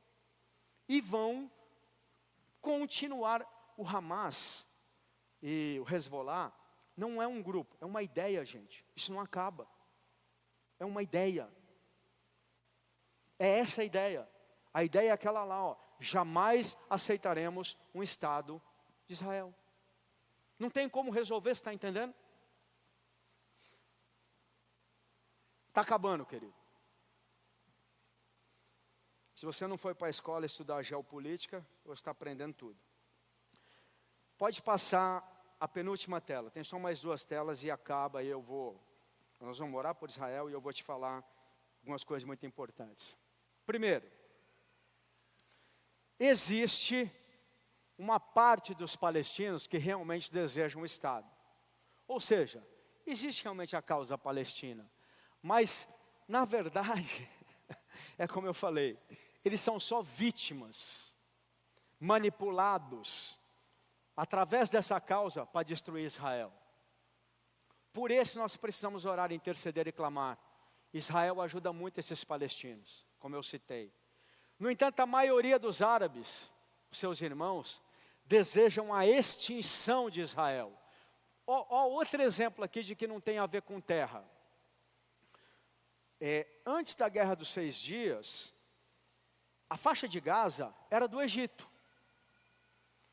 [0.87, 1.51] E vão
[2.61, 4.67] continuar o Hamas
[5.41, 6.51] e o Hezbollah
[6.97, 8.83] não é um grupo, é uma ideia, gente.
[8.95, 9.69] Isso não acaba.
[10.79, 11.47] É uma ideia.
[13.37, 14.27] É essa a ideia.
[14.73, 15.77] A ideia é aquela lá, ó.
[15.99, 18.61] Jamais aceitaremos um Estado
[19.05, 19.53] de Israel.
[20.57, 22.13] Não tem como resolver, está entendendo?
[25.67, 26.53] Está acabando, querido.
[29.35, 32.86] Se você não foi para a escola estudar geopolítica, você está aprendendo tudo.
[34.37, 36.51] Pode passar a penúltima tela.
[36.51, 38.79] Tem só mais duas telas e acaba e eu vou.
[39.39, 41.23] Nós vamos orar por Israel e eu vou te falar
[41.81, 43.17] algumas coisas muito importantes.
[43.65, 44.05] Primeiro,
[46.19, 47.11] existe
[47.97, 51.27] uma parte dos palestinos que realmente desejam um Estado.
[52.07, 52.65] Ou seja,
[53.05, 54.89] existe realmente a causa palestina.
[55.41, 55.87] Mas,
[56.27, 57.27] na verdade,
[58.17, 58.99] é como eu falei,
[59.43, 61.15] eles são só vítimas,
[61.99, 63.36] manipulados,
[64.17, 66.51] através dessa causa, para destruir Israel.
[67.93, 70.39] Por isso nós precisamos orar, interceder e clamar.
[70.91, 73.93] Israel ajuda muito esses palestinos, como eu citei.
[74.57, 76.51] No entanto, a maioria dos árabes,
[76.91, 77.79] seus irmãos,
[78.25, 80.73] desejam a extinção de Israel.
[81.45, 84.27] Ó, ó, outro exemplo aqui de que não tem a ver com terra.
[86.19, 88.53] É, antes da guerra dos seis dias,
[89.69, 91.69] a faixa de Gaza era do Egito.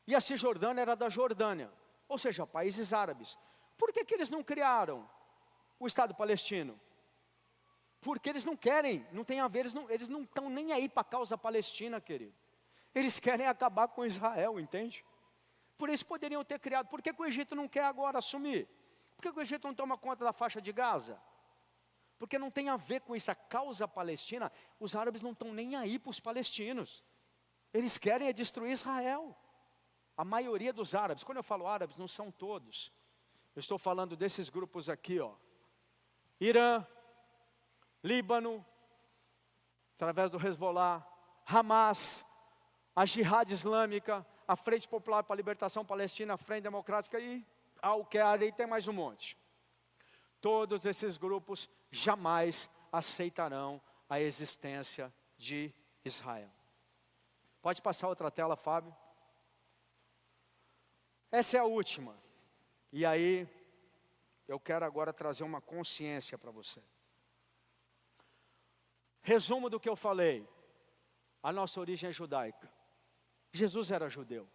[0.07, 1.71] E a Cisjordânia era da Jordânia,
[2.07, 3.37] ou seja, países árabes.
[3.77, 5.09] Por que, que eles não criaram
[5.79, 6.79] o Estado palestino?
[8.01, 11.05] Porque eles não querem, não tem a ver, eles não estão nem aí para a
[11.05, 12.35] causa palestina, querido.
[12.93, 15.03] Eles querem acabar com Israel, entende?
[15.77, 16.87] Por isso poderiam ter criado.
[16.87, 18.67] Por que, que o Egito não quer agora assumir?
[19.15, 21.19] Por que, que o Egito não toma conta da faixa de Gaza?
[22.17, 23.29] Porque não tem a ver com isso.
[23.29, 27.03] A causa palestina, os árabes não estão nem aí para os palestinos.
[27.73, 29.35] Eles querem é destruir Israel.
[30.17, 32.91] A maioria dos árabes, quando eu falo árabes, não são todos.
[33.55, 35.33] Eu estou falando desses grupos aqui, ó.
[36.39, 36.85] Irã,
[38.03, 38.65] Líbano,
[39.95, 41.05] através do Hezbollah,
[41.45, 42.25] Hamas,
[42.95, 47.45] a Jihad Islâmica, a Frente Popular para a Libertação Palestina, a Frente Democrática e
[47.81, 49.37] Al-Qaeda, e tem mais um monte.
[50.39, 56.49] Todos esses grupos jamais aceitarão a existência de Israel.
[57.61, 58.95] Pode passar outra tela, Fábio?
[61.35, 62.17] Essa é a última.
[62.93, 63.45] E aí,
[64.47, 66.81] eu quero agora trazer uma consciência para você.
[69.21, 70.47] Resumo do que eu falei.
[71.43, 72.71] A nossa origem é judaica.
[73.51, 74.49] Jesus era judeu.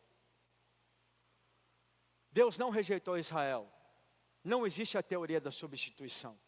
[2.33, 3.70] Deus não rejeitou Israel.
[4.43, 6.41] Não existe a teoria da substituição.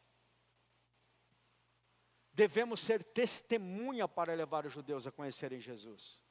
[2.33, 6.25] Devemos ser testemunha para levar os judeus a conhecerem Jesus.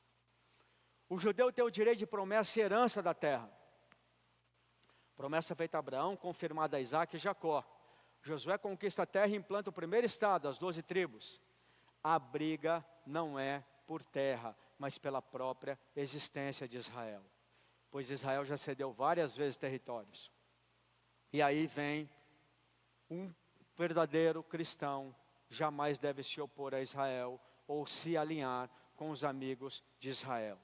[1.07, 3.60] O judeu tem o direito de promessa e herança da terra.
[5.21, 7.63] Promessa feita a Abraão, confirmada a Isaac e Jacó.
[8.23, 11.39] Josué conquista a terra e implanta o primeiro estado, as doze tribos.
[12.03, 17.21] A briga não é por terra, mas pela própria existência de Israel.
[17.91, 20.31] Pois Israel já cedeu várias vezes territórios.
[21.31, 22.09] E aí vem
[23.07, 23.31] um
[23.77, 25.15] verdadeiro cristão
[25.47, 30.57] jamais deve se opor a Israel ou se alinhar com os amigos de Israel.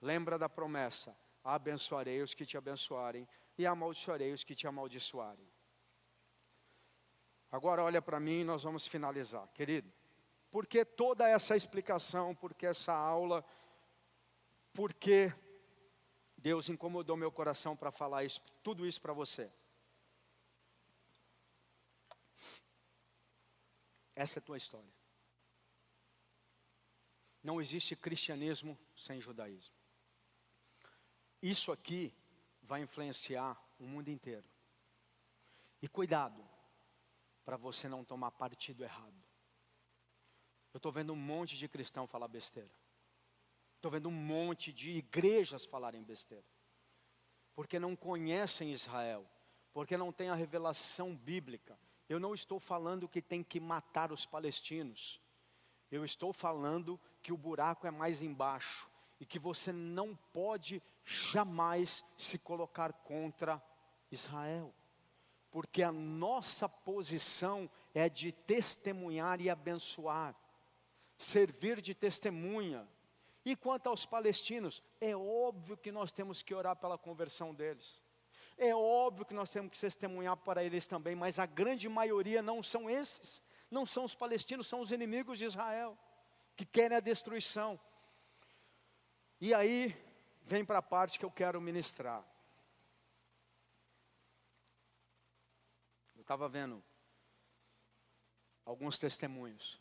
[0.00, 3.26] Lembra da promessa: abençoarei os que te abençoarem
[3.58, 5.48] e amaldiçoarei os que te amaldiçoarem.
[7.50, 9.92] Agora olha para mim e nós vamos finalizar, querido.
[10.50, 12.34] Por que toda essa explicação?
[12.34, 13.44] Por que essa aula?
[14.72, 15.32] Porque
[16.36, 19.50] Deus incomodou meu coração para falar isso, tudo isso para você.
[24.14, 24.92] Essa é a tua história.
[27.42, 29.74] Não existe cristianismo sem judaísmo.
[31.40, 32.12] Isso aqui
[32.66, 34.48] vai influenciar o mundo inteiro.
[35.80, 36.44] E cuidado,
[37.44, 39.24] para você não tomar partido errado.
[40.74, 42.70] Eu estou vendo um monte de cristão falar besteira.
[43.76, 46.44] Estou vendo um monte de igrejas falarem besteira.
[47.54, 49.24] Porque não conhecem Israel.
[49.72, 51.78] Porque não tem a revelação bíblica.
[52.08, 55.20] Eu não estou falando que tem que matar os palestinos.
[55.90, 58.90] Eu estou falando que o buraco é mais embaixo
[59.20, 63.62] e que você não pode jamais se colocar contra
[64.10, 64.74] Israel,
[65.50, 70.34] porque a nossa posição é de testemunhar e abençoar
[71.16, 72.86] servir de testemunha.
[73.44, 78.02] E quanto aos palestinos, é óbvio que nós temos que orar pela conversão deles.
[78.58, 82.62] É óbvio que nós temos que testemunhar para eles também, mas a grande maioria não
[82.62, 83.42] são esses.
[83.70, 85.96] Não são os palestinos, são os inimigos de Israel,
[86.56, 87.78] que querem a destruição.
[89.40, 89.94] E aí,
[90.42, 92.24] vem para a parte que eu quero ministrar.
[96.14, 96.82] Eu estava vendo
[98.64, 99.80] alguns testemunhos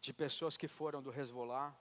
[0.00, 1.74] de pessoas que foram do Hezbollah,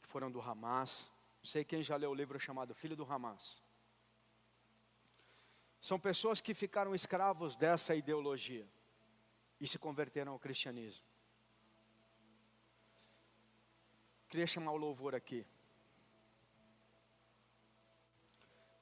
[0.00, 1.10] que foram do Hamas.
[1.42, 3.62] Não sei quem já leu o livro chamado Filho do Hamas.
[5.80, 8.66] São pessoas que ficaram escravos dessa ideologia
[9.60, 11.04] e se converteram ao cristianismo.
[14.28, 15.46] Queria chamar o louvor aqui.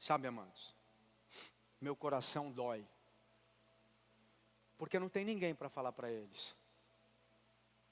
[0.01, 0.75] Sabe, amados,
[1.81, 2.87] meu coração dói.
[4.77, 6.55] Porque não tem ninguém para falar para eles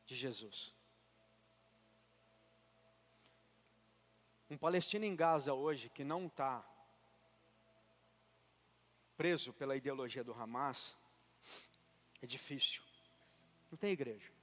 [0.04, 0.74] de Jesus.
[4.50, 6.64] Um palestino em Gaza hoje que não está
[9.16, 10.96] preso pela ideologia do Hamas,
[12.20, 12.82] é difícil.
[13.70, 14.33] Não tem igreja.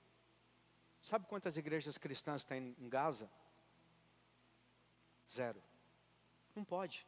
[1.02, 3.30] Sabe quantas igrejas cristãs tem em Gaza?
[5.30, 5.62] Zero.
[6.56, 7.08] Não pode.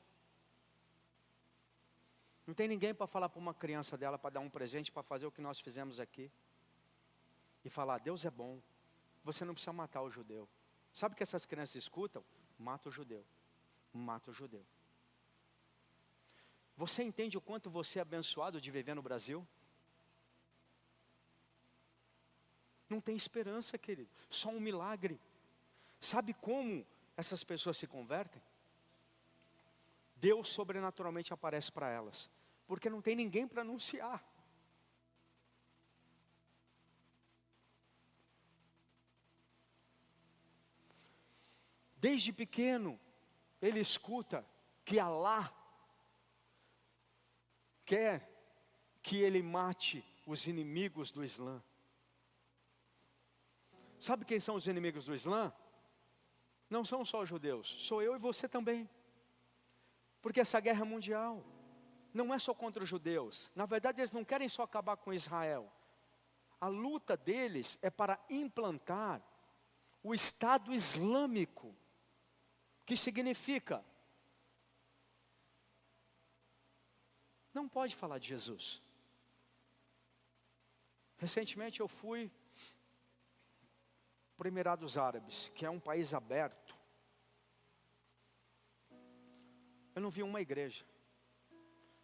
[2.45, 5.25] Não tem ninguém para falar para uma criança dela para dar um presente para fazer
[5.25, 6.31] o que nós fizemos aqui.
[7.63, 8.61] E falar, Deus é bom.
[9.23, 10.49] Você não precisa matar o judeu.
[10.93, 12.23] Sabe o que essas crianças escutam?
[12.57, 13.25] Mata o judeu.
[13.93, 14.65] Mata o judeu.
[16.75, 19.47] Você entende o quanto você é abençoado de viver no Brasil?
[22.93, 24.09] Não tem esperança, querido.
[24.29, 25.19] Só um milagre.
[25.99, 26.85] Sabe como
[27.17, 28.39] essas pessoas se convertem?
[30.15, 32.29] Deus sobrenaturalmente aparece para elas,
[32.67, 34.23] porque não tem ninguém para anunciar.
[41.97, 42.99] Desde pequeno,
[43.59, 44.45] ele escuta
[44.85, 45.51] que Alá
[47.83, 48.29] quer
[49.01, 51.61] que ele mate os inimigos do Islã.
[54.03, 55.53] Sabe quem são os inimigos do Islã?
[56.69, 58.89] Não são só os judeus, sou eu e você também.
[60.21, 61.41] Porque essa guerra mundial
[62.13, 63.49] não é só contra os judeus.
[63.55, 65.71] Na verdade, eles não querem só acabar com Israel.
[66.59, 69.21] A luta deles é para implantar
[70.03, 71.73] o Estado Islâmico,
[72.85, 73.85] que significa
[77.53, 78.81] não pode falar de Jesus.
[81.15, 82.29] Recentemente eu fui
[84.43, 86.75] para Emirados Árabes, que é um país aberto.
[89.95, 90.83] Eu não vi uma igreja,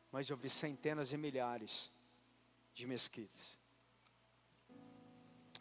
[0.09, 1.91] mas eu vi centenas e milhares
[2.73, 3.59] de mesquitas.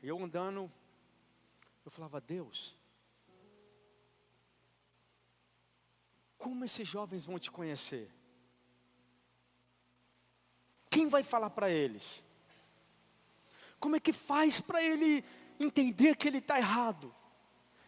[0.01, 0.71] E eu andando,
[1.85, 2.77] eu falava, Deus,
[6.37, 8.09] como esses jovens vão te conhecer?
[10.89, 12.25] Quem vai falar para eles?
[13.81, 15.25] Como é que faz para ele
[15.59, 17.15] entender que ele está errado?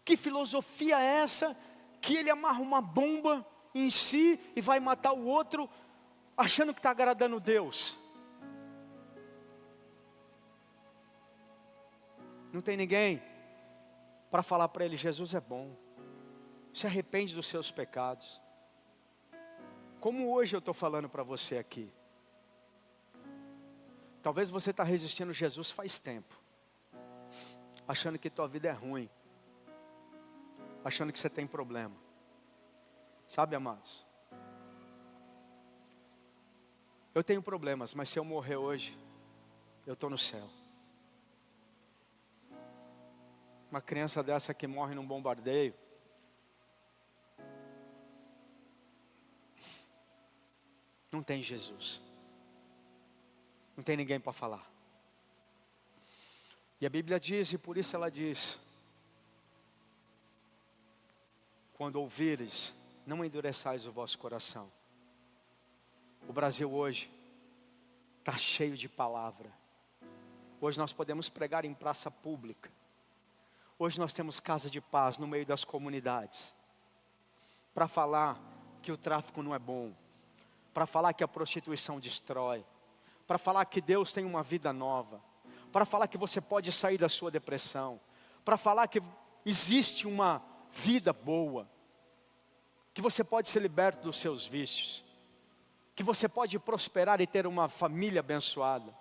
[0.05, 1.57] Que filosofia é essa
[2.01, 5.69] que ele amarra uma bomba em si e vai matar o outro,
[6.37, 7.99] achando que está agradando Deus.
[12.53, 13.23] Não tem ninguém
[14.31, 15.77] para falar para ele: Jesus é bom,
[16.73, 18.41] se arrepende dos seus pecados.
[20.01, 21.93] Como hoje eu estou falando para você aqui.
[24.23, 26.40] Talvez você está resistindo Jesus faz tempo,
[27.91, 29.11] achando que tua vida é ruim,
[30.85, 31.97] achando que você tem problema.
[33.27, 34.07] Sabe, amados?
[37.13, 38.97] Eu tenho problemas, mas se eu morrer hoje,
[39.85, 40.49] eu estou no céu.
[43.69, 45.75] Uma criança dessa que morre num bombardeio,
[51.11, 52.01] não tem Jesus,
[53.77, 54.70] não tem ninguém para falar.
[56.81, 58.59] E a Bíblia diz, e por isso ela diz:
[61.75, 62.75] quando ouvires
[63.07, 64.71] não endureçais o vosso coração.
[66.29, 67.11] O Brasil hoje
[68.19, 69.51] está cheio de palavra.
[70.61, 72.71] Hoje nós podemos pregar em praça pública.
[73.79, 76.55] Hoje nós temos casa de paz no meio das comunidades.
[77.73, 78.39] Para falar
[78.83, 79.93] que o tráfico não é bom.
[80.75, 82.63] Para falar que a prostituição destrói.
[83.27, 85.19] Para falar que Deus tem uma vida nova.
[85.73, 88.01] Para falar que você pode sair da sua depressão.
[88.45, 89.03] Para falar que
[89.45, 91.69] existe uma vida boa
[92.93, 95.05] que você pode ser liberto dos seus vícios,
[95.95, 98.95] que você pode prosperar e ter uma família abençoada.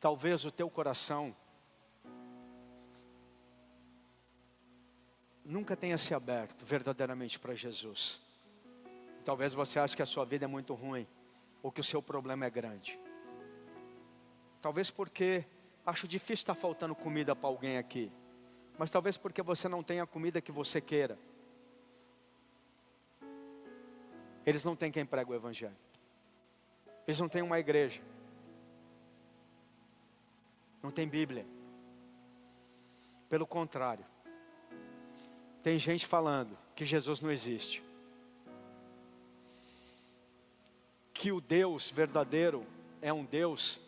[0.00, 1.34] Talvez o teu coração
[5.44, 8.20] nunca tenha se aberto verdadeiramente para Jesus.
[9.24, 11.06] Talvez você ache que a sua vida é muito ruim
[11.62, 12.98] ou que o seu problema é grande.
[14.60, 15.44] Talvez porque
[15.84, 18.12] acho difícil estar faltando comida para alguém aqui
[18.78, 21.18] mas talvez porque você não tem a comida que você queira.
[24.44, 25.76] Eles não têm quem prega o Evangelho.
[27.06, 28.02] Eles não têm uma igreja.
[30.82, 31.46] Não tem Bíblia.
[33.28, 34.04] Pelo contrário,
[35.62, 37.82] tem gente falando que Jesus não existe.
[41.22, 42.66] Que o Deus verdadeiro
[43.00, 43.80] é um Deus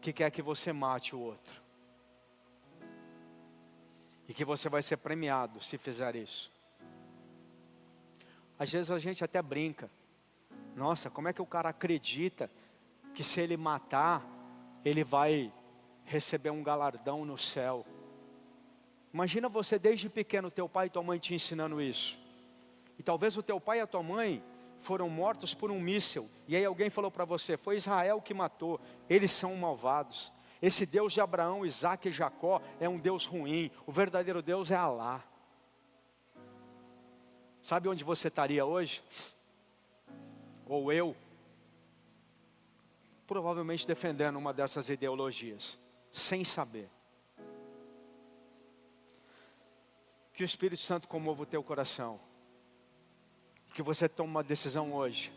[0.00, 1.62] que quer que você mate o outro
[4.26, 6.50] e que você vai ser premiado se fizer isso.
[8.58, 9.88] Às vezes a gente até brinca.
[10.74, 12.50] Nossa, como é que o cara acredita
[13.14, 14.26] que se ele matar,
[14.84, 15.52] ele vai
[16.04, 17.86] receber um galardão no céu?
[19.14, 22.26] Imagina você desde pequeno, teu pai e tua mãe te ensinando isso.
[22.98, 24.42] E talvez o teu pai e a tua mãe
[24.80, 26.28] foram mortos por um míssil.
[26.46, 30.32] E aí alguém falou para você: foi Israel que matou, eles são malvados.
[30.60, 33.70] Esse Deus de Abraão, Isaac e Jacó é um Deus ruim.
[33.86, 35.22] O verdadeiro Deus é Alá.
[37.62, 39.02] Sabe onde você estaria hoje?
[40.66, 41.14] Ou eu?
[43.26, 45.78] Provavelmente defendendo uma dessas ideologias,
[46.10, 46.90] sem saber.
[50.32, 52.27] Que o Espírito Santo comova o teu coração
[53.74, 55.32] que você tome uma decisão hoje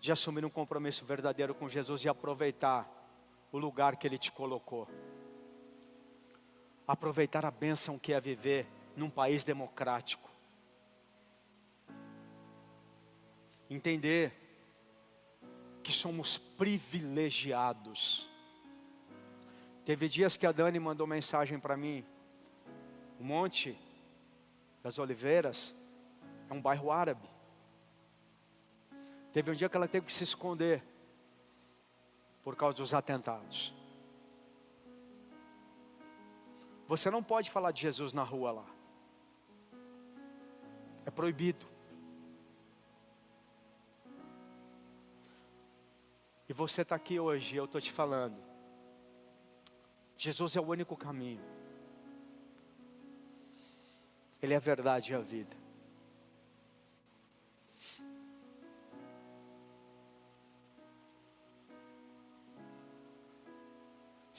[0.00, 2.88] de assumir um compromisso verdadeiro com Jesus e aproveitar
[3.52, 4.88] o lugar que Ele te colocou.
[6.86, 8.66] Aproveitar a bênção que é viver
[8.96, 10.30] num país democrático.
[13.68, 14.32] Entender
[15.82, 18.28] que somos privilegiados.
[19.84, 22.04] Teve dias que a Dani mandou mensagem para mim,
[23.18, 23.78] o Monte
[24.82, 25.74] das Oliveiras,
[26.50, 27.30] é um bairro árabe.
[29.32, 30.82] Teve um dia que ela teve que se esconder
[32.42, 33.72] por causa dos atentados.
[36.88, 38.66] Você não pode falar de Jesus na rua lá.
[41.06, 41.64] É proibido.
[46.48, 48.42] E você está aqui hoje, eu estou te falando.
[50.16, 51.44] Jesus é o único caminho.
[54.42, 55.56] Ele é a verdade e a vida.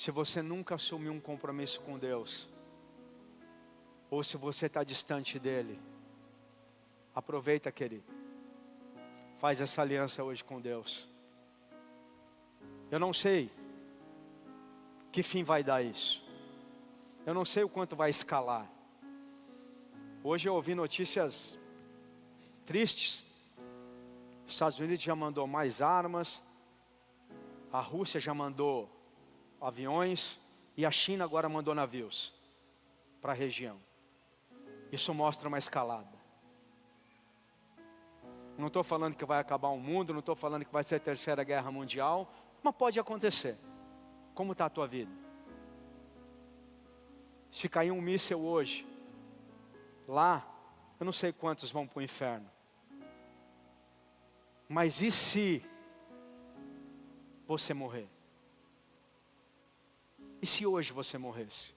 [0.01, 2.49] Se você nunca assumiu um compromisso com Deus,
[4.09, 5.79] ou se você está distante dele,
[7.13, 8.11] aproveita, querido.
[9.37, 11.07] Faz essa aliança hoje com Deus.
[12.89, 13.51] Eu não sei
[15.11, 16.27] que fim vai dar isso.
[17.23, 18.67] Eu não sei o quanto vai escalar.
[20.23, 21.59] Hoje eu ouvi notícias
[22.65, 23.23] tristes.
[24.47, 26.41] Os Estados Unidos já mandou mais armas.
[27.71, 28.89] A Rússia já mandou
[29.61, 30.39] aviões
[30.75, 32.33] e a China agora mandou navios
[33.21, 33.79] para a região.
[34.91, 36.19] Isso mostra uma escalada.
[38.57, 40.99] Não estou falando que vai acabar o mundo, não estou falando que vai ser a
[40.99, 43.57] terceira guerra mundial, mas pode acontecer.
[44.33, 45.11] Como está a tua vida?
[47.49, 48.87] Se cair um míssel hoje,
[50.07, 50.45] lá,
[50.99, 52.49] eu não sei quantos vão para o inferno.
[54.67, 55.65] Mas e se
[57.45, 58.07] você morrer?
[60.41, 61.75] E se hoje você morresse?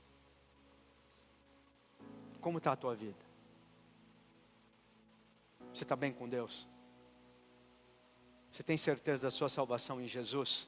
[2.40, 3.22] Como está a tua vida?
[5.72, 6.66] Você está bem com Deus?
[8.50, 10.66] Você tem certeza da sua salvação em Jesus?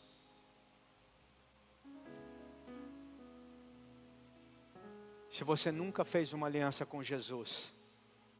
[5.31, 7.73] Se você nunca fez uma aliança com Jesus,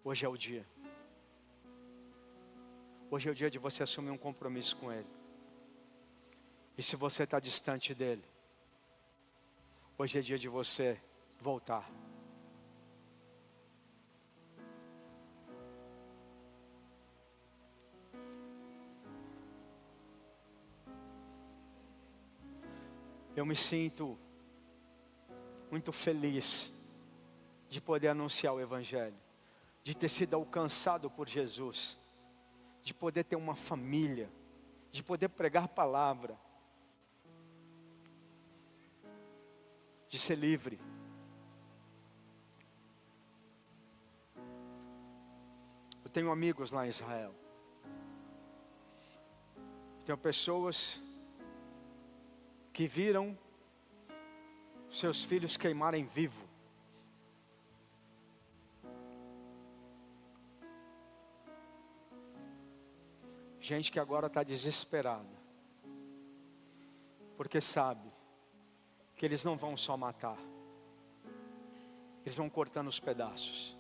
[0.03, 0.67] hoje é o dia.
[3.11, 5.07] Hoje é o dia de você assumir um compromisso com Ele.
[6.77, 8.25] E se você está distante dEle,
[9.99, 11.01] Hoje é dia de você
[11.41, 11.91] voltar.
[23.35, 24.19] Eu me sinto
[25.71, 26.71] muito feliz
[27.71, 29.17] de poder anunciar o Evangelho,
[29.83, 31.97] de ter sido alcançado por Jesus,
[32.83, 34.31] de poder ter uma família,
[34.91, 36.39] de poder pregar palavra,
[40.17, 40.81] de ser livre.
[46.03, 47.35] Eu tenho amigos lá em Israel.
[50.07, 51.03] Tenho pessoas
[52.73, 53.39] que viram
[54.89, 56.47] seus filhos queimarem vivo.
[63.61, 65.37] Gente que agora está desesperada,
[67.37, 68.16] porque sabe
[69.17, 70.39] que eles não vão só matar,
[72.23, 73.77] eles vão cortando os pedaços,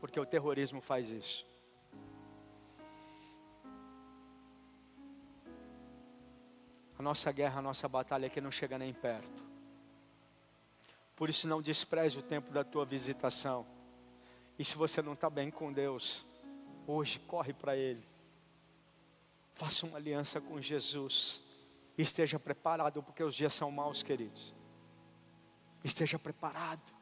[0.00, 1.46] porque o terrorismo faz isso.
[6.98, 9.42] A nossa guerra, a nossa batalha aqui não chega nem perto.
[11.16, 13.66] Por isso, não despreze o tempo da tua visitação.
[14.58, 16.26] E se você não está bem com Deus,
[16.86, 18.02] hoje corre para Ele.
[19.54, 21.42] Faça uma aliança com Jesus.
[22.00, 24.54] Esteja preparado, porque os dias são maus, queridos.
[25.84, 26.99] Esteja preparado.